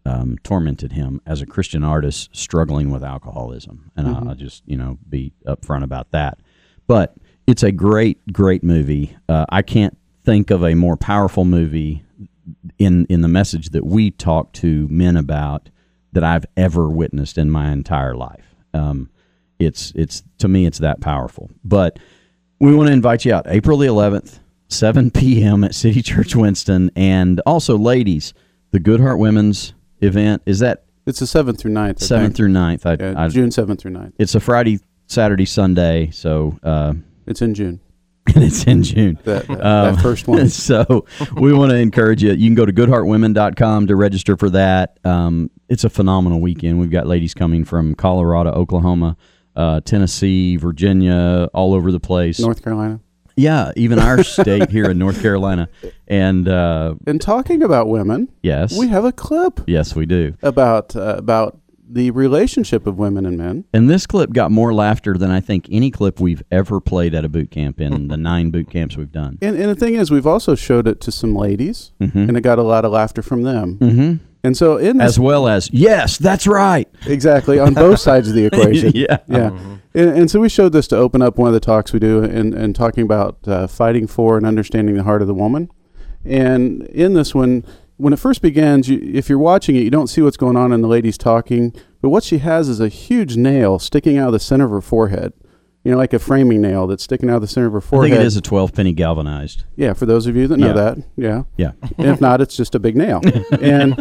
[0.07, 4.15] um, tormented him as a Christian artist struggling with alcoholism, and Mhm.
[4.23, 6.39] I'll, I'll just you know be upfront about that.
[6.87, 9.17] But it's a great, great movie.
[9.29, 12.03] Uh, I can't think of a more powerful movie
[12.79, 15.69] in in the message that we talk to men about
[16.13, 18.55] that I've ever witnessed in my entire life.
[18.73, 19.11] Um,
[19.59, 21.51] it's it's to me it's that powerful.
[21.65, 21.99] But
[22.61, 25.65] we want to invite you out April the 11th, 7 p.m.
[25.65, 28.33] at City Church Winston, and also ladies,
[28.71, 32.01] the Good Heart Women's event is that It's the seventh through 9th.
[32.01, 32.87] Seventh through 9th.
[32.87, 34.13] I, Yeah, I- June seventh through 9th.
[34.19, 36.95] It's a Friday, Saturday, Sunday, so uh,
[37.27, 37.81] It's in June.
[38.35, 39.19] And it's in June.
[39.25, 40.49] That- that- that first one.
[40.49, 41.05] So
[41.37, 42.33] we want to encourage you.
[42.33, 44.99] You can go to goodheartwomen.com to register for that.
[45.05, 46.79] Um, it's a phenomenal weekend.
[46.81, 49.17] We've got ladies coming from Colorado, Oklahoma,
[49.57, 52.41] uh, Tennessee, Virginia, all over the place.
[52.41, 53.01] North Carolina.
[53.37, 55.69] Yeah, even our state here in North Carolina.
[56.07, 60.35] And uh, And talking about women, yes, we have a clip yes, we do.
[60.43, 63.65] about uh, about the relationship of women and men.
[63.73, 67.25] And this clip got more laughter than I think any clip we've ever played at
[67.25, 69.39] a boot camp in the nine boot camps we've done.
[69.43, 72.29] And, and the thing is, we've also showed it to some ladies, Mhm.
[72.29, 73.79] and it got a lot of laughter from them.
[73.81, 74.21] Mhm.
[74.43, 76.89] And so, in this, As well as, yes, that's right.
[77.07, 78.93] exactly on both sides of the equation.
[78.95, 79.19] Yeah.
[79.29, 79.51] yeah.
[79.95, 82.23] And, and so we showed this to open up one of the talks we do,
[82.25, 85.71] and and talking about uh, fighting for and understanding the heart of the woman.
[86.25, 87.65] And in this one,
[87.97, 90.73] when it first begins, you, if you're watching it, you don't see what's going on,
[90.73, 91.73] and the lady's talking.
[92.03, 94.81] But what she has is a huge nail sticking out of the center of her
[94.81, 95.33] forehead.
[95.85, 97.83] You know, like a framing nail that's sticking out of the center of her I
[97.83, 98.13] forehead.
[98.13, 99.65] think it is a 12 penny galvanized.
[99.77, 100.73] Yeah, for those of you that know Yeah.
[100.73, 101.73] that, yeah, Yeah.
[101.99, 103.21] And if not, it's just a big nail.
[103.61, 103.95] and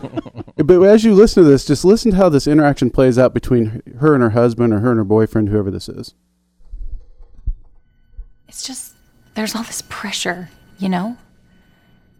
[0.55, 3.81] but as you listen to this, just listen to how this interaction plays out between
[3.99, 6.13] her and her husband, or her and her boyfriend, whoever this is.
[8.47, 8.93] It's just,
[9.35, 11.17] there's all this pressure, you know?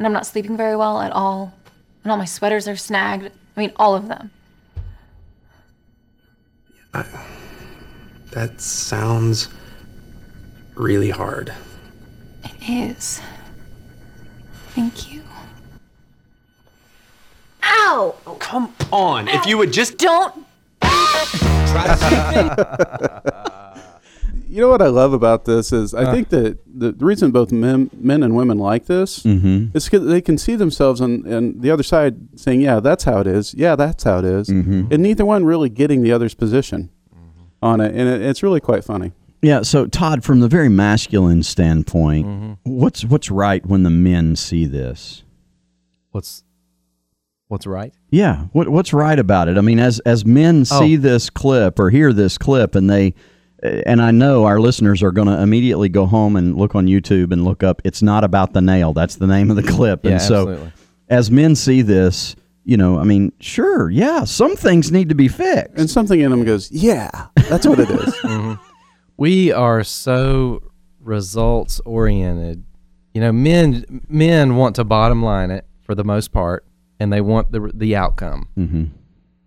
[0.00, 1.52] And I'm not sleeping very well at all.
[2.02, 3.30] And all my sweaters are snagged.
[3.54, 4.30] I mean, all of them.
[8.30, 9.50] That sounds
[10.74, 11.52] really hard.
[12.44, 13.20] It is.
[14.70, 15.22] Thank you.
[17.62, 18.16] Ow!
[18.38, 19.28] Come on.
[19.28, 20.46] If you would just don't
[24.50, 26.12] You know what I love about this is I Uh.
[26.12, 29.74] think that the reason both men, men and women like this Mhm.
[29.76, 33.20] is because they can see themselves on, on the other side saying, "Yeah, that's how
[33.20, 33.54] it is.
[33.56, 34.48] Yeah, that's how it is.
[34.48, 34.90] Mhm.
[34.92, 36.88] and neither one really getting the other's position
[37.62, 39.12] on it, and it, it's really quite funny.
[39.42, 42.52] Yeah, so Todd, from the very masculine standpoint, Mm-hmm.
[42.64, 45.22] what's what's right when the men see this?
[46.10, 46.42] What's
[47.48, 47.94] what's right?
[48.10, 49.56] Yeah, what what's right about it?
[49.56, 50.80] I mean, as as men Oh.
[50.80, 53.14] see this clip or hear this clip, and they,
[53.62, 57.32] and I know our listeners are going to immediately go home and look on YouTube
[57.32, 57.82] and look up.
[57.84, 58.92] It's not about the nail.
[58.92, 60.04] That's the name of the clip.
[60.04, 60.72] Yeah, and so, absolutely.
[61.08, 65.28] as men see this, you know, I mean, sure, yeah, some things need to be
[65.28, 65.76] fixed.
[65.76, 68.58] And something in them goes, "Yeah, that's what it is." Mhm.
[69.16, 70.62] We are so
[71.00, 72.64] results oriented.
[73.14, 76.64] You know, men men want to bottom line it for the most part,
[76.98, 78.48] and they want the the outcome.
[78.56, 78.84] Mm-hmm.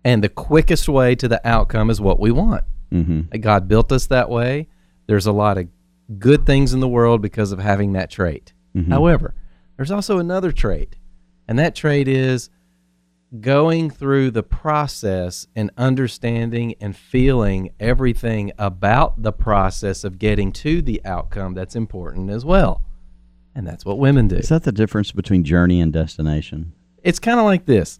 [0.04, 2.62] And the quickest way to the outcome is what we want.
[2.94, 3.38] Mm-hmm.
[3.40, 4.68] God built us that way.
[5.06, 5.68] There's a lot of
[6.18, 8.52] good things in the world because of having that trait.
[8.76, 8.88] Mhm.
[8.88, 9.34] However,
[9.76, 10.96] there's also another trait,
[11.48, 12.50] and that trait is
[13.40, 20.80] going through the process and understanding and feeling everything about the process of getting to
[20.80, 22.82] the outcome that's important as well.
[23.54, 24.36] And that's what women do.
[24.36, 26.72] Is that the difference between journey and destination?
[27.02, 27.98] It's kind of like this.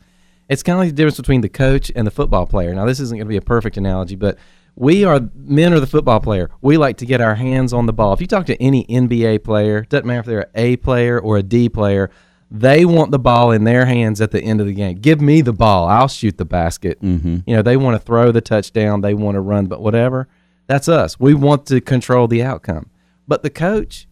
[0.49, 2.75] It's kind of like the difference between the coach and the football player.
[2.75, 4.39] Now, this isn't going to be a perfect analogy, but
[4.77, 6.51] we are men are the football player.
[6.61, 8.13] We like to get our hands on the ball.
[8.13, 11.37] If you talk to any NBA player, doesn't matter if they're an A player or
[11.39, 12.11] a D player,
[12.51, 14.99] They want the ball in their hands at the end of the game.
[14.99, 15.89] Give me the ball.
[15.89, 17.01] I'll shoot the basket.
[17.01, 17.39] Mm-hmm.
[17.47, 19.01] You know, they want to throw the touchdown.
[19.01, 20.29] They want to run, but whatever.
[20.69, 21.19] That's us.
[21.19, 22.91] We want to control the outcome.
[23.27, 24.07] But the coach,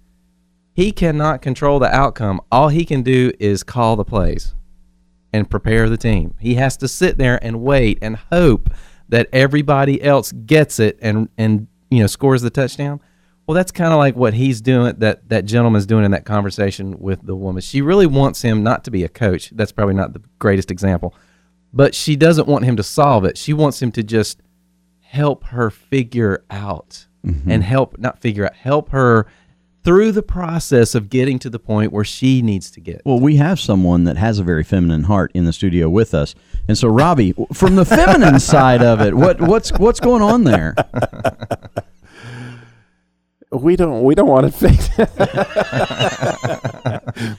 [0.73, 2.41] he cannot control the outcome.
[2.51, 4.55] All he can do is call the plays
[5.33, 6.35] and prepare the team.
[6.41, 8.71] He has to sit there and wait and hope
[9.13, 12.99] that everybody else gets it and and you know scores the touchdown.
[13.47, 14.95] Well, that's kind of like what he's doing.
[14.99, 17.61] That that gentleman's doing in that conversation with the woman.
[17.61, 19.51] She really wants him not to be a coach.
[19.51, 21.15] That's probably not the greatest example,
[21.73, 23.37] but she doesn't want him to solve it.
[23.37, 24.41] She wants him to just
[25.01, 27.53] help her figure out Mm-hmm.
[27.53, 29.29] and help not figure out help her
[29.85, 33.03] through the process of getting to the point where she needs to get.
[33.05, 36.35] Well, we have someone that has a very feminine heart in the studio with us,
[36.69, 40.75] and so Robbie, from the feminine side of it, what what's what's going on there?
[43.51, 44.03] We don't.
[44.05, 44.89] We don't want to fix.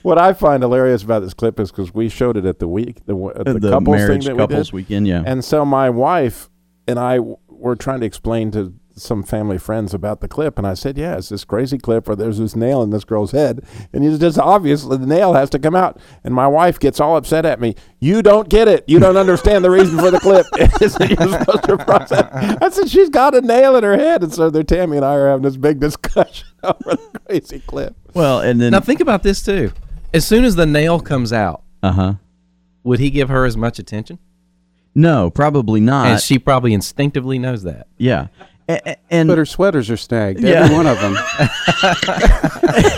[0.04, 3.04] what I find hilarious about this clip is because we showed it at the week,
[3.08, 4.90] the, at the, The couples thing that couples we did.
[4.90, 5.24] weekend, yeah.
[5.26, 6.52] And so my wife
[6.88, 10.66] and I w- were trying to explain to some family friends about the clip, and
[10.68, 13.64] I said, "Yeah, it's this crazy clip where there's this nail in this girl's head,
[13.92, 17.16] and it's just obviously the nail has to come out." And my wife gets all
[17.18, 17.76] upset at me.
[18.00, 18.84] You don't get it.
[18.88, 20.46] You don't understand the reason for the clip.
[20.60, 22.58] You're supposed to process.
[22.62, 25.16] I said she's got a nail in her head, and so there, Tammy and I
[25.16, 27.96] are having this big discussion over the crazy clip.
[28.14, 29.72] Well, and then Now think about this too.
[30.14, 32.14] As soon as the nail comes out, uh huh.
[32.84, 34.20] would he give her as much attention?
[34.96, 36.06] No, probably not.
[36.08, 37.88] and she probably instinctively knows that.
[37.98, 38.28] yeah,
[38.70, 40.40] A- a- and But her sweaters are snagged.
[40.42, 40.64] Yeah.
[40.64, 41.16] Every one of them.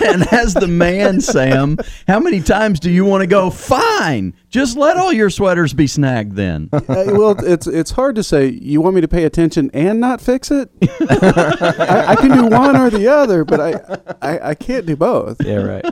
[0.05, 3.49] and as the man, Sam, how many times do you want to go?
[3.49, 6.35] Fine, just let all your sweaters be snagged.
[6.35, 8.47] Then Uh, well, it's it's hard to say.
[8.49, 10.69] You want me to pay attention and not fix it?
[10.81, 13.73] I, I can do one or the other, but I,
[14.21, 15.43] I I can't do both.
[15.43, 15.85] Yeah, right.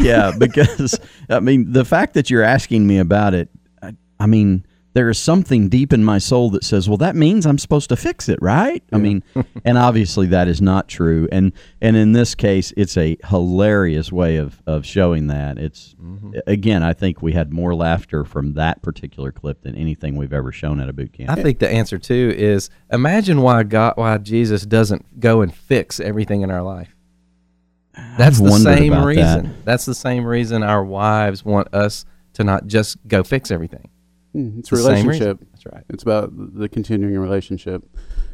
[0.00, 0.98] yeah, because
[1.30, 3.48] I mean, the fact that you're asking me about it,
[3.82, 4.65] I, I mean,
[4.96, 7.96] there is something deep in my soul that says, "Well, that means I'm supposed to
[7.96, 9.22] fix it, right?" I mean,
[9.64, 11.28] and obviously that is not true.
[11.30, 15.58] And and in this case, it's a hilarious way of of showing that.
[15.58, 16.38] It's mm-hmm.
[16.46, 20.50] again, I think we had more laughter from that particular clip than anything we've ever
[20.50, 21.28] shown at a boot camp.
[21.28, 26.00] I think the answer too is imagine why God, why Jesus doesn't go and fix
[26.00, 26.96] everything in our life.
[28.16, 29.42] That's I've the same reason.
[29.42, 29.64] that.
[29.66, 33.90] That's the same reason our wives want us to not just go fix everything.
[34.36, 35.38] Mm, It's The a relationship.
[35.52, 35.84] That's right.
[35.88, 37.82] It's about the continuing relationship.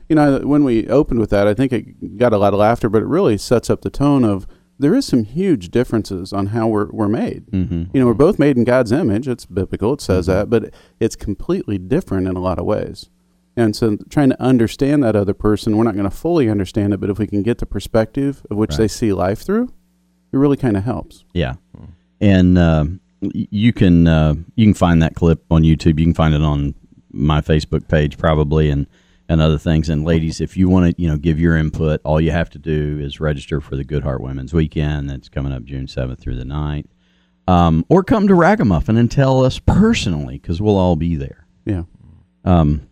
[0.09, 2.89] You know, when we opened with that, I think it got a lot of laughter,
[2.89, 4.47] but it really sets up the tone of
[4.79, 7.47] there is some huge differences on how we're, we're made.
[7.53, 7.89] Mhm.
[7.95, 9.29] You know, we're both made in God's image.
[9.29, 9.93] It's biblical.
[9.95, 10.39] It says Mm-hmm.
[10.39, 13.09] that, but it's completely different in a lot of ways.
[13.57, 17.01] And so trying to understand that other person, we're not going to fully understand it,
[17.01, 19.65] but if we can get the perspective of which they see life through,
[20.33, 21.25] it really kind of helps.
[21.35, 21.57] Yeah,
[22.21, 22.99] and y-
[23.33, 25.99] you can uh, you can find that clip on YouTube.
[25.99, 26.75] You can find it on
[27.11, 28.87] my Facebook page probably, and
[29.29, 29.89] and other things.
[29.89, 32.59] And ladies, if you want to you know give your input, all you have to
[32.59, 36.37] do is register for the Good Heart Women's Weekend that's coming up June seventh through
[36.37, 36.87] the 9th.
[37.49, 41.47] Um, or come to Ragamuffin and tell us personally because we'll all be there.
[41.65, 41.83] Yeah.
[42.45, 42.89] Um,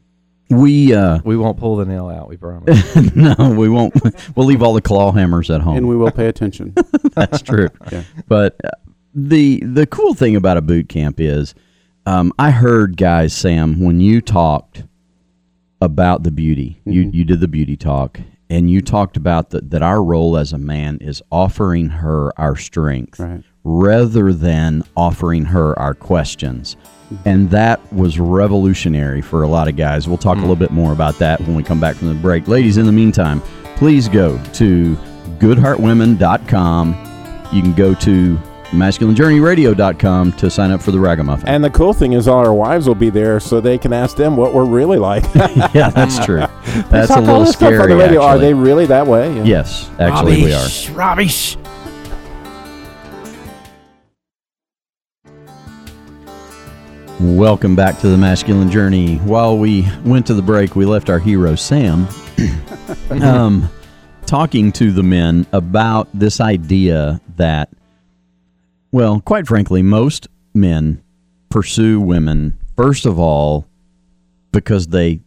[0.50, 2.28] we uh, We won't pull the nail out.
[2.28, 2.96] We promise.
[3.14, 3.94] no, we won't.
[4.36, 5.76] We'll leave all the claw hammers at home.
[5.76, 6.74] And we will pay attention.
[7.14, 7.68] That's true.
[7.92, 8.02] Yeah.
[8.26, 8.70] But uh,
[9.14, 11.54] the the cool thing about a boot camp is,
[12.06, 14.84] um, I heard guys, Sam, when you talked
[15.80, 17.16] about the beauty, you mm-hmm.
[17.16, 20.58] you did the beauty talk, and you talked about that that our role as a
[20.58, 23.42] man is offering her our strength Right.
[23.64, 26.76] rather than offering her our questions.
[27.12, 27.28] Mm-hmm.
[27.28, 30.06] And that was revolutionary for a lot of guys.
[30.06, 30.42] We'll talk a mm.
[30.42, 32.46] little bit more about that when we come back from the break.
[32.46, 33.42] Ladies, in the meantime,
[33.74, 34.94] please go to
[35.40, 37.06] goodheartwomen.com.
[37.52, 38.38] You can go to
[38.70, 41.48] masculinejourneyradio.com to sign up for the ragamuffin.
[41.48, 44.16] And the cool thing is, all our wives will be there, so they can ask
[44.16, 45.24] them what we're really like.
[45.74, 46.40] yeah, that's true.
[46.40, 47.82] They That's talk a all little this stuff scary.
[47.82, 48.22] on the radio.
[48.22, 49.34] Are they really that way?
[49.36, 49.44] Yeah.
[49.44, 50.68] Yes, actually, we are.
[50.92, 51.56] Rubbish.
[57.20, 59.16] Welcome back to the masculine journey.
[59.18, 62.08] While we went to the break, we left our hero Sam
[63.10, 63.68] um,
[64.24, 67.68] talking to the men about this idea that,
[68.92, 71.02] well, quite frankly, most men
[71.48, 73.66] pursue women first of all
[74.52, 75.20] because they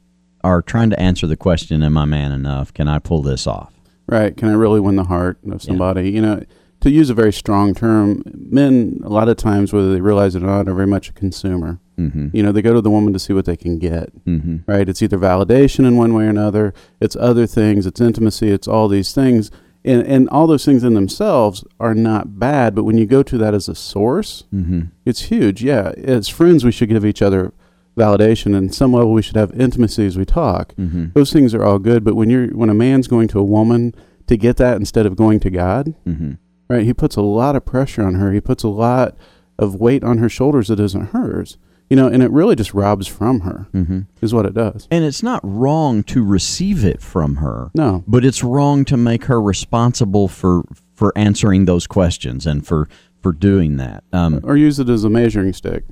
[0.43, 2.73] are trying to answer the question, "Am I man enough?
[2.73, 3.73] Can I pull this off?"
[4.07, 4.35] Right.
[4.35, 6.11] Can I really win the heart of somebody?
[6.11, 6.43] You know,
[6.81, 10.43] to use a very strong term, men, a lot of times, whether they realize it
[10.43, 11.79] or not, are very much a consumer.
[11.97, 12.31] Mhm.
[12.33, 14.09] You know, they go to the woman to see what they can get.
[14.25, 14.63] Mhm.
[14.67, 14.89] Right.
[14.89, 18.89] It's either validation in one way or another, it's other things, it's intimacy, it's all
[18.89, 19.49] these things.
[19.85, 23.37] And, and all those things in themselves are not bad, but when you go to
[23.37, 24.91] that as a source, Mhm.
[25.05, 25.61] it's huge.
[25.63, 27.51] Yeah, as friends, we should give each other
[27.97, 30.73] validation, and some level we should have intimacy as we talk.
[30.75, 31.13] Mhm.
[31.13, 33.93] Those things are all good, but when you're when a man's going to a woman
[34.27, 36.37] to get that instead of going to God, Mhm.
[36.69, 36.85] right?
[36.85, 38.31] He puts a lot of pressure on her.
[38.31, 39.15] He puts a lot
[39.59, 41.57] of weight on her shoulders that isn't hers.
[41.89, 43.67] You know, and it really just robs from her.
[43.73, 44.07] Mhm.
[44.21, 44.87] Is what it does.
[44.89, 47.69] And it's not wrong to receive it from her.
[47.75, 48.03] No.
[48.07, 50.63] But it's wrong to make her responsible for
[50.95, 52.87] for answering those questions and for
[53.21, 54.03] for doing that.
[54.11, 55.83] Um, Or use it as a measuring stick.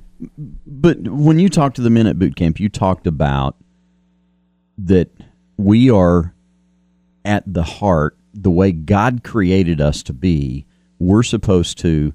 [0.66, 3.56] but when you talked to the men at boot camp, you talked about
[4.78, 5.10] that
[5.56, 6.32] we are
[7.24, 10.66] at the heart, the way God created us to be.
[10.98, 12.12] We're supposed to.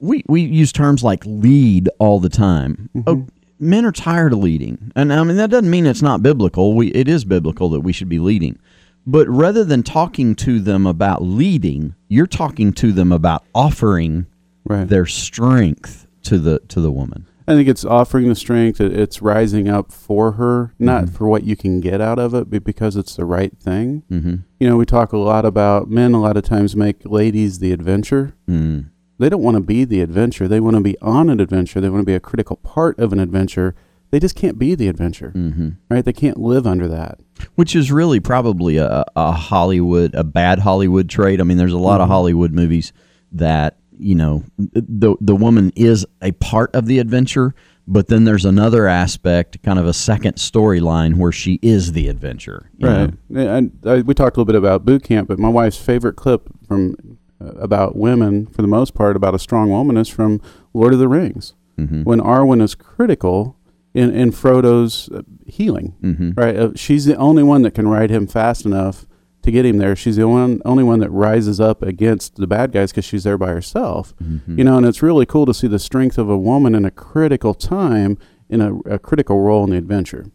[0.00, 2.88] We we use terms like lead all the time.
[3.06, 3.26] Oh,
[3.58, 6.74] men are tired of leading, and I mean that doesn't mean it's not biblical.
[6.74, 8.58] We it is biblical that we should be leading.
[9.06, 14.26] But rather than talking to them about leading, you're talking to them about offering
[14.66, 17.26] their strength to the to the woman.
[17.46, 18.78] I think it's offering the strength.
[18.82, 21.14] It's rising up for her, not Mm-hmm.
[21.14, 24.02] for what you can get out of it, but because it's the right thing.
[24.12, 24.44] Mhm.
[24.60, 26.12] You know, we talk a lot about men.
[26.12, 28.34] A lot of times make ladies the adventure.
[28.46, 28.90] Mm.
[29.18, 30.46] They don't want to be the adventure.
[30.48, 31.80] They want to be on an adventure.
[31.80, 33.74] They want to be a critical part of an adventure.
[34.10, 35.76] They just can't be the adventure, Mhm.
[35.90, 36.04] right?
[36.04, 37.20] They can't live under that.
[37.54, 41.40] which is really probably a, a Hollywood, a bad Hollywood trait.
[41.40, 42.10] I mean, there's a lot of Mhm.
[42.10, 42.92] Hollywood movies
[43.32, 47.54] that you know the the woman is a part of the adventure,
[47.86, 52.70] but then there's another aspect, kind of a second storyline where she is the adventure.
[52.80, 53.12] Right.
[53.28, 53.40] know?
[53.56, 56.48] And I, we talked a little bit about boot camp, but my wife's favorite clip
[56.66, 60.40] from uh, about women, for the most part, about a strong woman, is from
[60.74, 61.54] Lord of the Rings.
[61.78, 62.04] Mhm.
[62.04, 63.56] When Arwen is critical
[63.94, 66.36] in in Frodo's uh, healing, Mhm.
[66.36, 66.56] right?
[66.56, 69.06] Uh, she's the only one that can ride him fast enough
[69.42, 69.94] to get him there.
[69.94, 73.38] She's the one only one that rises up against the bad guys because she's there
[73.38, 74.14] by herself.
[74.22, 74.58] Mhm.
[74.58, 76.90] You know, and it's really cool to see the strength of a woman in a
[76.90, 78.18] critical time
[78.50, 80.26] in a, a critical role in the adventure.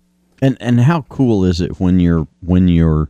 [0.41, 3.10] And and how cool is it when you're when your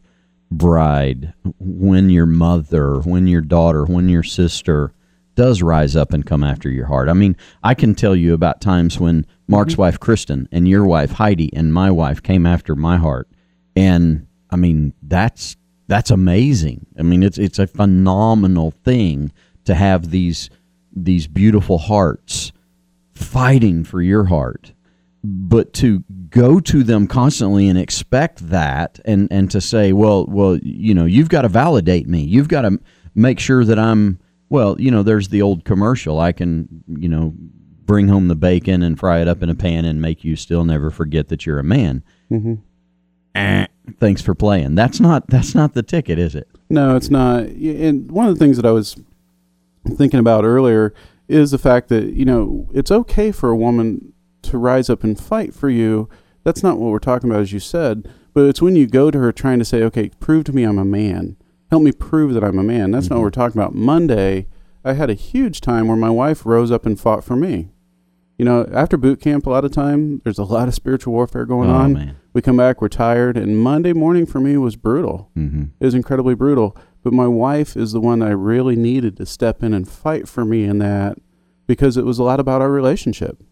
[0.57, 4.93] bride, when your mother, when your daughter, when your sister
[5.35, 7.09] does rise up and come after your heart.
[7.09, 11.11] I mean, I can tell you about times when Mark's wife Kristen and your wife
[11.11, 13.27] Heidi and my wife came after my heart.
[13.75, 16.85] And I mean, that's that's amazing.
[16.97, 19.31] I mean, it's it's a phenomenal thing
[19.65, 20.49] to have these
[20.95, 22.51] these beautiful hearts
[23.15, 24.73] fighting for your heart
[25.23, 30.57] but to go to them constantly and expect that and and to say well well
[30.57, 32.79] you know you've got to validate me you've got to
[33.15, 34.19] make sure that i'm
[34.49, 37.33] well you know there's the old commercial i can you know
[37.85, 40.65] bring home the bacon and fry it up in a pan and make you still
[40.65, 42.55] never forget that you're a man Mm-hmm.
[43.35, 43.67] Eh,
[43.99, 47.43] thanks for playing that's not that's not the ticket is it No, it's not.
[47.43, 48.95] And one of the things that I was
[49.97, 50.93] thinking about earlier
[51.27, 54.13] is the fact that, you know, it's okay for a woman
[54.43, 56.09] to rise up and fight for you.
[56.43, 58.09] That's not what we're talking about, as you said.
[58.33, 60.77] But it's when you go to her trying to say, okay, prove to me I'm
[60.79, 61.37] a man.
[61.69, 62.91] Help me prove that I'm a man.
[62.91, 63.73] That's not what we're talking about.
[63.75, 64.47] Monday,
[64.83, 67.69] I had a huge time where my wife rose up and fought for me.
[68.37, 71.45] You know, after boot camp, a lot of time, there's a lot of spiritual warfare
[71.45, 71.93] going Oh, on.
[71.93, 72.15] man.
[72.33, 75.29] We come back, we're tired, and Monday morning for me was brutal.
[75.37, 75.65] Mm-hmm.
[75.79, 76.75] It was incredibly brutal.
[77.03, 80.27] But my wife is the one that I really needed to step in and fight
[80.27, 81.19] for me in that
[81.67, 83.43] because it was a lot about our relationship.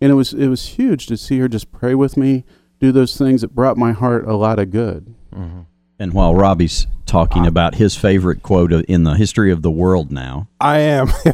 [0.00, 2.44] And it was it was huge to see her just pray with me,
[2.80, 5.14] do those things that brought my heart a lot of good.
[5.34, 5.62] Mm-hmm.
[5.98, 10.48] and while robbie's talking about his favorite quote in the history of the world now
[10.60, 11.08] I am.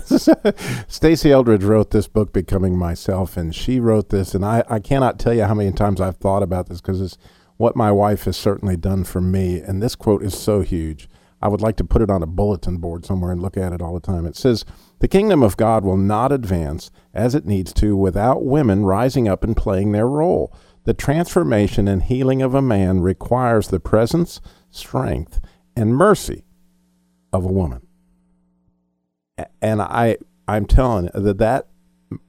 [0.89, 5.19] Stasi Eldredge wrote this book, Becoming Myself, and she wrote this, and I, I cannot
[5.19, 7.17] tell you how many times I've thought about this because it's
[7.57, 9.61] what my wife has certainly done for me.
[9.61, 11.09] And this quote is so huge.
[11.43, 13.83] I would like to put it on a bulletin board somewhere and look at it
[13.83, 14.27] all the time.
[14.27, 14.65] It says,
[15.01, 19.43] The kingdom of God will not advance as it needs to without women rising up
[19.43, 20.55] and playing their role.
[20.85, 24.41] The transformation and healing of a man requires the presence,
[24.71, 25.41] strength,
[25.77, 26.45] and mercy
[27.33, 27.87] of a woman
[29.61, 30.19] and I
[30.49, 31.69] I'm telling you that that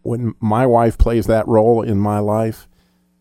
[0.02, 2.68] when my wife plays that role in my life,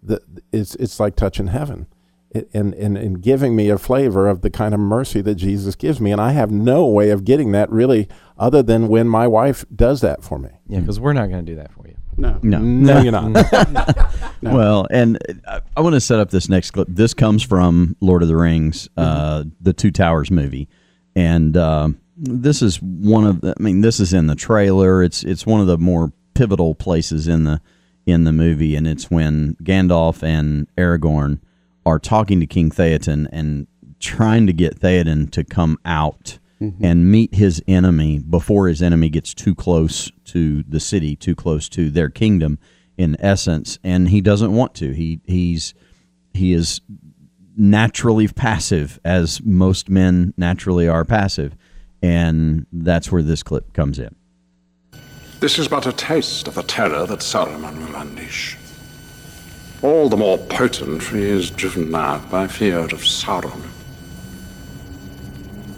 [0.03, 0.23] that
[0.53, 1.87] it's it's like touching heaven,
[2.35, 5.75] it, and and and giving me a flavor of the kind of mercy that Jesus
[5.75, 8.09] gives me, and I have no way of getting that really
[8.39, 10.51] other than when my wife does that for me.
[10.67, 11.97] Yeah, because we're not going to do that for you.
[12.17, 14.09] No, No, No, you're not.
[14.43, 16.89] Well, and I, I want to set up this next clip.
[16.91, 20.69] This comes from Lord of the Rings, uh, the Two Towers movie,
[21.15, 23.41] and uh, this is one of.
[23.41, 25.03] The, I mean, this is in the trailer.
[25.03, 27.61] It's it's one of the more pivotal places in the
[28.05, 31.39] in the movie, and it's when Gandalf and Aragorn
[31.85, 33.67] are talking to King Theoden and
[34.01, 36.85] trying to get Theoden to come out mm-hmm.
[36.85, 41.69] and meet his enemy before his enemy gets too close to the city, too close
[41.71, 42.59] to their kingdom
[42.97, 44.93] in essence, and he doesn't want to.
[44.93, 45.75] He he's
[46.35, 46.81] he is
[47.57, 51.57] naturally passive as most men naturally are passive,
[52.03, 54.15] and that's where this clip comes in.
[55.41, 58.57] This is but a taste of the terror that Saruman will unleash.
[59.83, 63.69] All the more potent for he is driven now by fear of Sauron.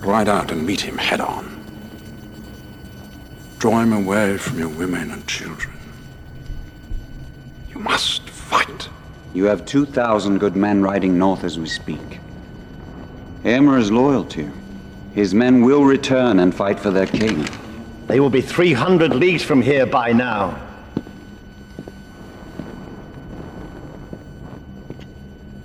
[0.01, 1.51] Ride out and meet him head on.
[3.59, 5.75] Draw him away from your women and children.
[7.71, 8.91] You must fight.
[9.33, 12.21] You have 2,000 good men riding north as we speak.
[13.43, 14.53] Éomer is loyal to you.
[15.15, 17.49] His men will return and fight for their king.
[18.07, 20.61] They will be 300 leagues from here by now.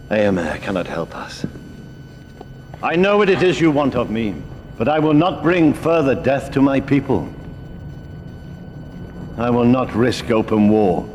[0.09, 1.45] Éomer cannot help us.
[2.81, 4.35] I know what it is you want of me,
[4.77, 7.31] but I will not bring further death to my people.
[9.37, 11.07] I will not risk open war.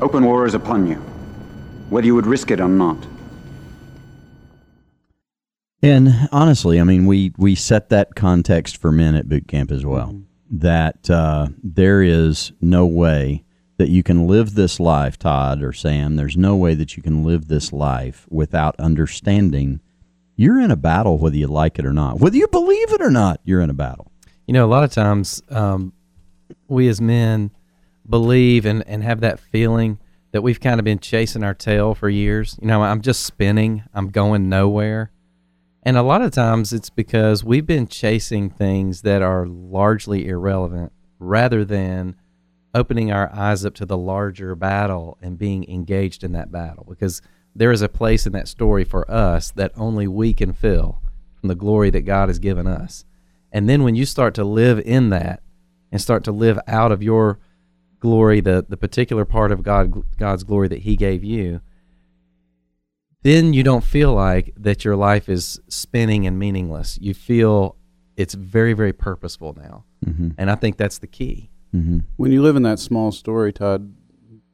[0.00, 0.96] Open war is upon you,
[1.90, 3.06] whether you would risk it or not.
[5.82, 9.84] And honestly, I mean, we we set that context for men at boot camp as
[9.84, 10.22] well.
[10.50, 13.44] That uh, there is no way
[13.80, 16.16] that you can live this life, Todd or Sam.
[16.16, 19.80] There's no way that you can live this life without understanding
[20.36, 23.10] you're in a battle, whether you like it or not, whether you believe it or
[23.10, 23.40] not.
[23.42, 24.12] You're in a battle.
[24.46, 25.94] You know, a lot of times um,
[26.68, 27.52] we as men
[28.06, 29.98] believe and, and have that feeling
[30.32, 32.58] that we've kind of been chasing our tail for years.
[32.60, 35.10] You know, I'm just spinning, I'm going nowhere.
[35.84, 40.92] And a lot of times it's because we've been chasing things that are largely irrelevant
[41.18, 42.16] rather than
[42.74, 46.86] opening our eyes up to the larger battle and being engaged in that battle.
[46.88, 47.20] Because
[47.54, 51.00] there is a place in that story for us that only we can fill
[51.40, 53.04] from the glory that God has given us.
[53.52, 55.42] And then when you start to live in that
[55.90, 57.40] and start to live out of your
[57.98, 61.60] glory, the, the particular part of God God's glory that He gave you,
[63.22, 66.98] then you don't feel like that your life is spinning and meaningless.
[67.00, 67.76] You feel
[68.16, 69.84] it's very, very purposeful now.
[70.06, 70.30] Mm-hmm.
[70.38, 71.50] And I think that's the key.
[71.74, 71.98] Mm-hmm.
[72.16, 73.92] When you live in that small story, Todd,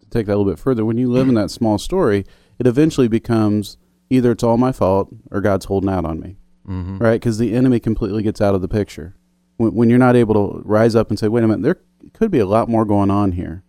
[0.00, 2.24] to take that a little bit further, when you live in that small story,
[2.58, 3.78] it eventually becomes
[4.10, 6.36] either it's all my fault or God's holding out on me,
[6.68, 7.00] Mhm.
[7.00, 7.20] right?
[7.20, 9.14] Because the enemy completely gets out of the picture.
[9.56, 11.78] When, when you're not able to rise up and say, wait a minute, there
[12.12, 13.62] could be a lot more going on here.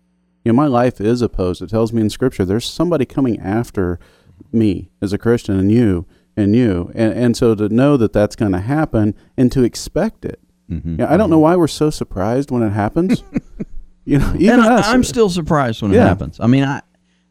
[0.44, 1.62] You know, my life is opposed.
[1.62, 4.00] It tells me in Scripture there's somebody coming after
[4.52, 6.06] me as a Christian and you
[6.38, 6.92] and you.
[6.94, 10.40] And, and so to know that that's going to happen and to expect it.
[10.72, 11.00] Mhm.
[11.00, 13.24] Yeah, I don't know why we're so surprised when it happens.
[14.06, 14.88] you know, even and I, us.
[14.88, 16.40] I'm still surprised when it happens.
[16.40, 16.82] I mean, I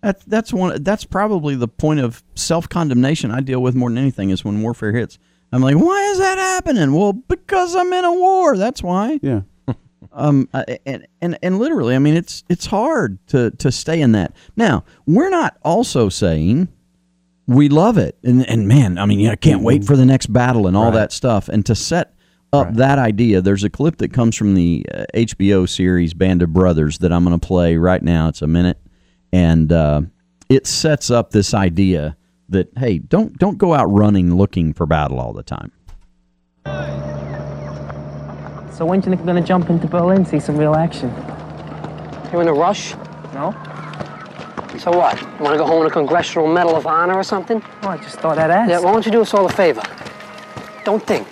[0.02, 3.98] that's that's one that's probably the point of self condemnation I deal with more than
[3.98, 5.18] anything is when warfare hits.
[5.52, 6.92] I'm like, why is that happening?
[6.92, 8.56] Well, because I'm in a war.
[8.56, 9.18] That's why.
[9.22, 9.42] Yeah.
[10.12, 10.48] um,
[10.84, 14.34] and and and literally, I mean, it's it's hard to to stay in that.
[14.56, 16.68] Now, we're not also saying
[17.46, 20.26] we love it, and and man, I mean, yeah, I can't wait for the next
[20.32, 20.94] battle and all Right.
[20.94, 22.12] that stuff, and to set
[22.56, 23.40] up that idea.
[23.40, 27.24] There's a clip that comes from the uh, HBO series Band of Brothers that I'm
[27.24, 28.28] going to play right now.
[28.28, 28.78] It's a minute,
[29.32, 30.02] and uh,
[30.48, 32.16] it sets up this idea
[32.48, 35.72] that hey, don't don't go out running looking for battle all the time.
[38.72, 41.08] So when do you think we're gonna jump into Berlin, see some real action?
[42.32, 42.94] You in a rush?
[43.32, 43.52] No?
[44.78, 45.18] So what?
[45.20, 47.62] You want to go home with a Congressional Medal of Honor or something?
[47.82, 48.70] Oh, I just thought I'd ask.
[48.70, 49.82] Yeah, why don't you do us all a favor?
[50.84, 51.26] Don't think.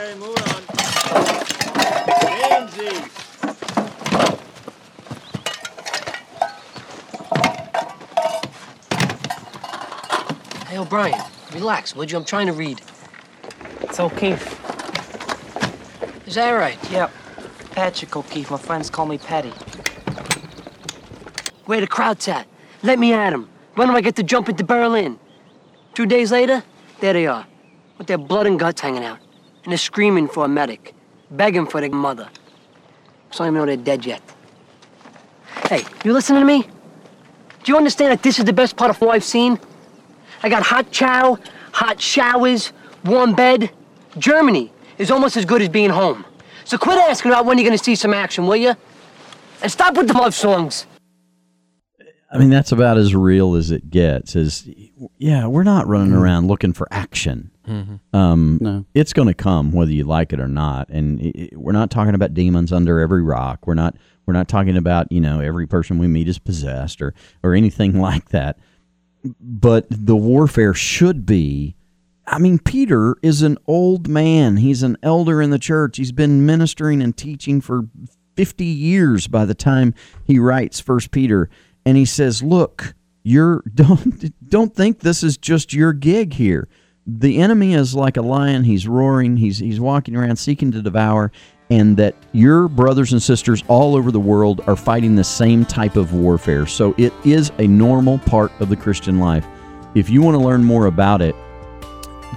[0.00, 0.62] Okay, move on.
[2.62, 3.02] Easy.
[10.68, 11.20] Hey, O'Brien,
[11.52, 12.16] relax, would you?
[12.16, 12.80] I'm trying to read.
[13.80, 14.46] It's O'Keefe.
[16.28, 16.78] Is that right?
[16.92, 17.10] Yep.
[17.72, 18.52] Patrick O'Keefe.
[18.52, 19.52] My friends call me Patty.
[21.64, 22.46] Where the crowd's at?
[22.84, 23.48] Let me at 'em.
[23.74, 25.18] When do I get to jump into Berlin?
[25.94, 26.62] Two days later,
[27.00, 27.48] there they are,
[27.96, 29.18] with their blood and guts hanging out,
[29.68, 30.94] and they're screaming for a medic,
[31.30, 32.26] begging for their mother.
[33.30, 34.22] So I don't even know they're dead yet.
[35.68, 36.62] Hey, you listening to me?
[36.62, 39.60] Do you understand that this is the best part of what I've seen?
[40.42, 41.36] I got hot chow,
[41.72, 42.72] hot showers,
[43.04, 43.70] warm bed.
[44.16, 46.24] Germany is almost as good as being home.
[46.64, 48.74] So quit asking about when you're gonna see some action, will you?
[49.60, 50.86] And stop with the love songs.
[52.32, 54.34] I mean, that's about as real as it gets.
[54.34, 54.66] Is
[55.18, 56.20] yeah, we're not running mm.
[56.22, 57.50] around looking for action.
[57.68, 58.00] Mhm.
[58.12, 58.84] Um, No.
[58.94, 60.88] it's going to come whether you like it or not.
[60.88, 63.66] And it, it- we're not talking about demons under every rock.
[63.66, 63.96] We're not.
[64.26, 67.98] We're not talking about you know every person we meet is possessed or or anything
[68.08, 68.58] like that.
[69.40, 71.74] But the warfare should be
[72.30, 74.58] I mean, Peter is an old man.
[74.58, 75.96] He's an elder in the church.
[75.96, 77.88] He's been ministering and teaching for
[78.36, 79.94] 50 years by the time
[80.26, 81.48] he writes First Peter.
[81.86, 86.68] And he says, Look, you're don't don't think this is just your gig here.
[87.10, 88.64] The enemy is like a lion.
[88.64, 89.38] He's roaring.
[89.38, 91.32] He's he's walking around seeking to devour,
[91.70, 95.96] and that your brothers and sisters all over the world are fighting the same type
[95.96, 96.66] of warfare.
[96.66, 99.46] So it is a normal part of the Christian life.
[99.94, 101.34] If you want to learn more about it,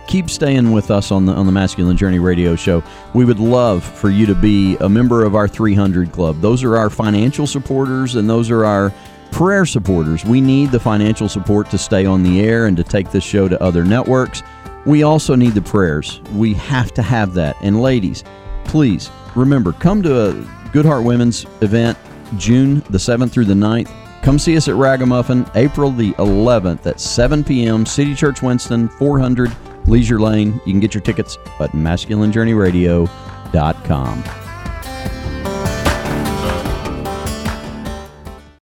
[0.08, 2.82] keep staying with us on the on the Masculine Journey radio show.
[3.14, 6.40] We would love for you to be a member of our 300 club.
[6.40, 8.94] Those are our financial supporters and those are our
[9.32, 10.24] prayer supporters.
[10.24, 13.50] We need the financial support to stay on the air and to take this show
[13.50, 14.44] to other networks.
[14.86, 16.22] We also need the prayers.
[16.34, 17.56] We have to have that.
[17.62, 18.24] And ladies,
[18.66, 21.98] please remember come to uh, a Good Heart Women's event
[22.38, 23.92] June the 7th through the 9th.
[24.24, 27.86] Come see us at Ragamuffin April the 11th at 7 p.m.
[27.86, 29.52] City Church Winston, 400
[29.88, 30.54] Leisure Lane.
[30.66, 34.41] You can get your tickets at masculinejourneyradio.com.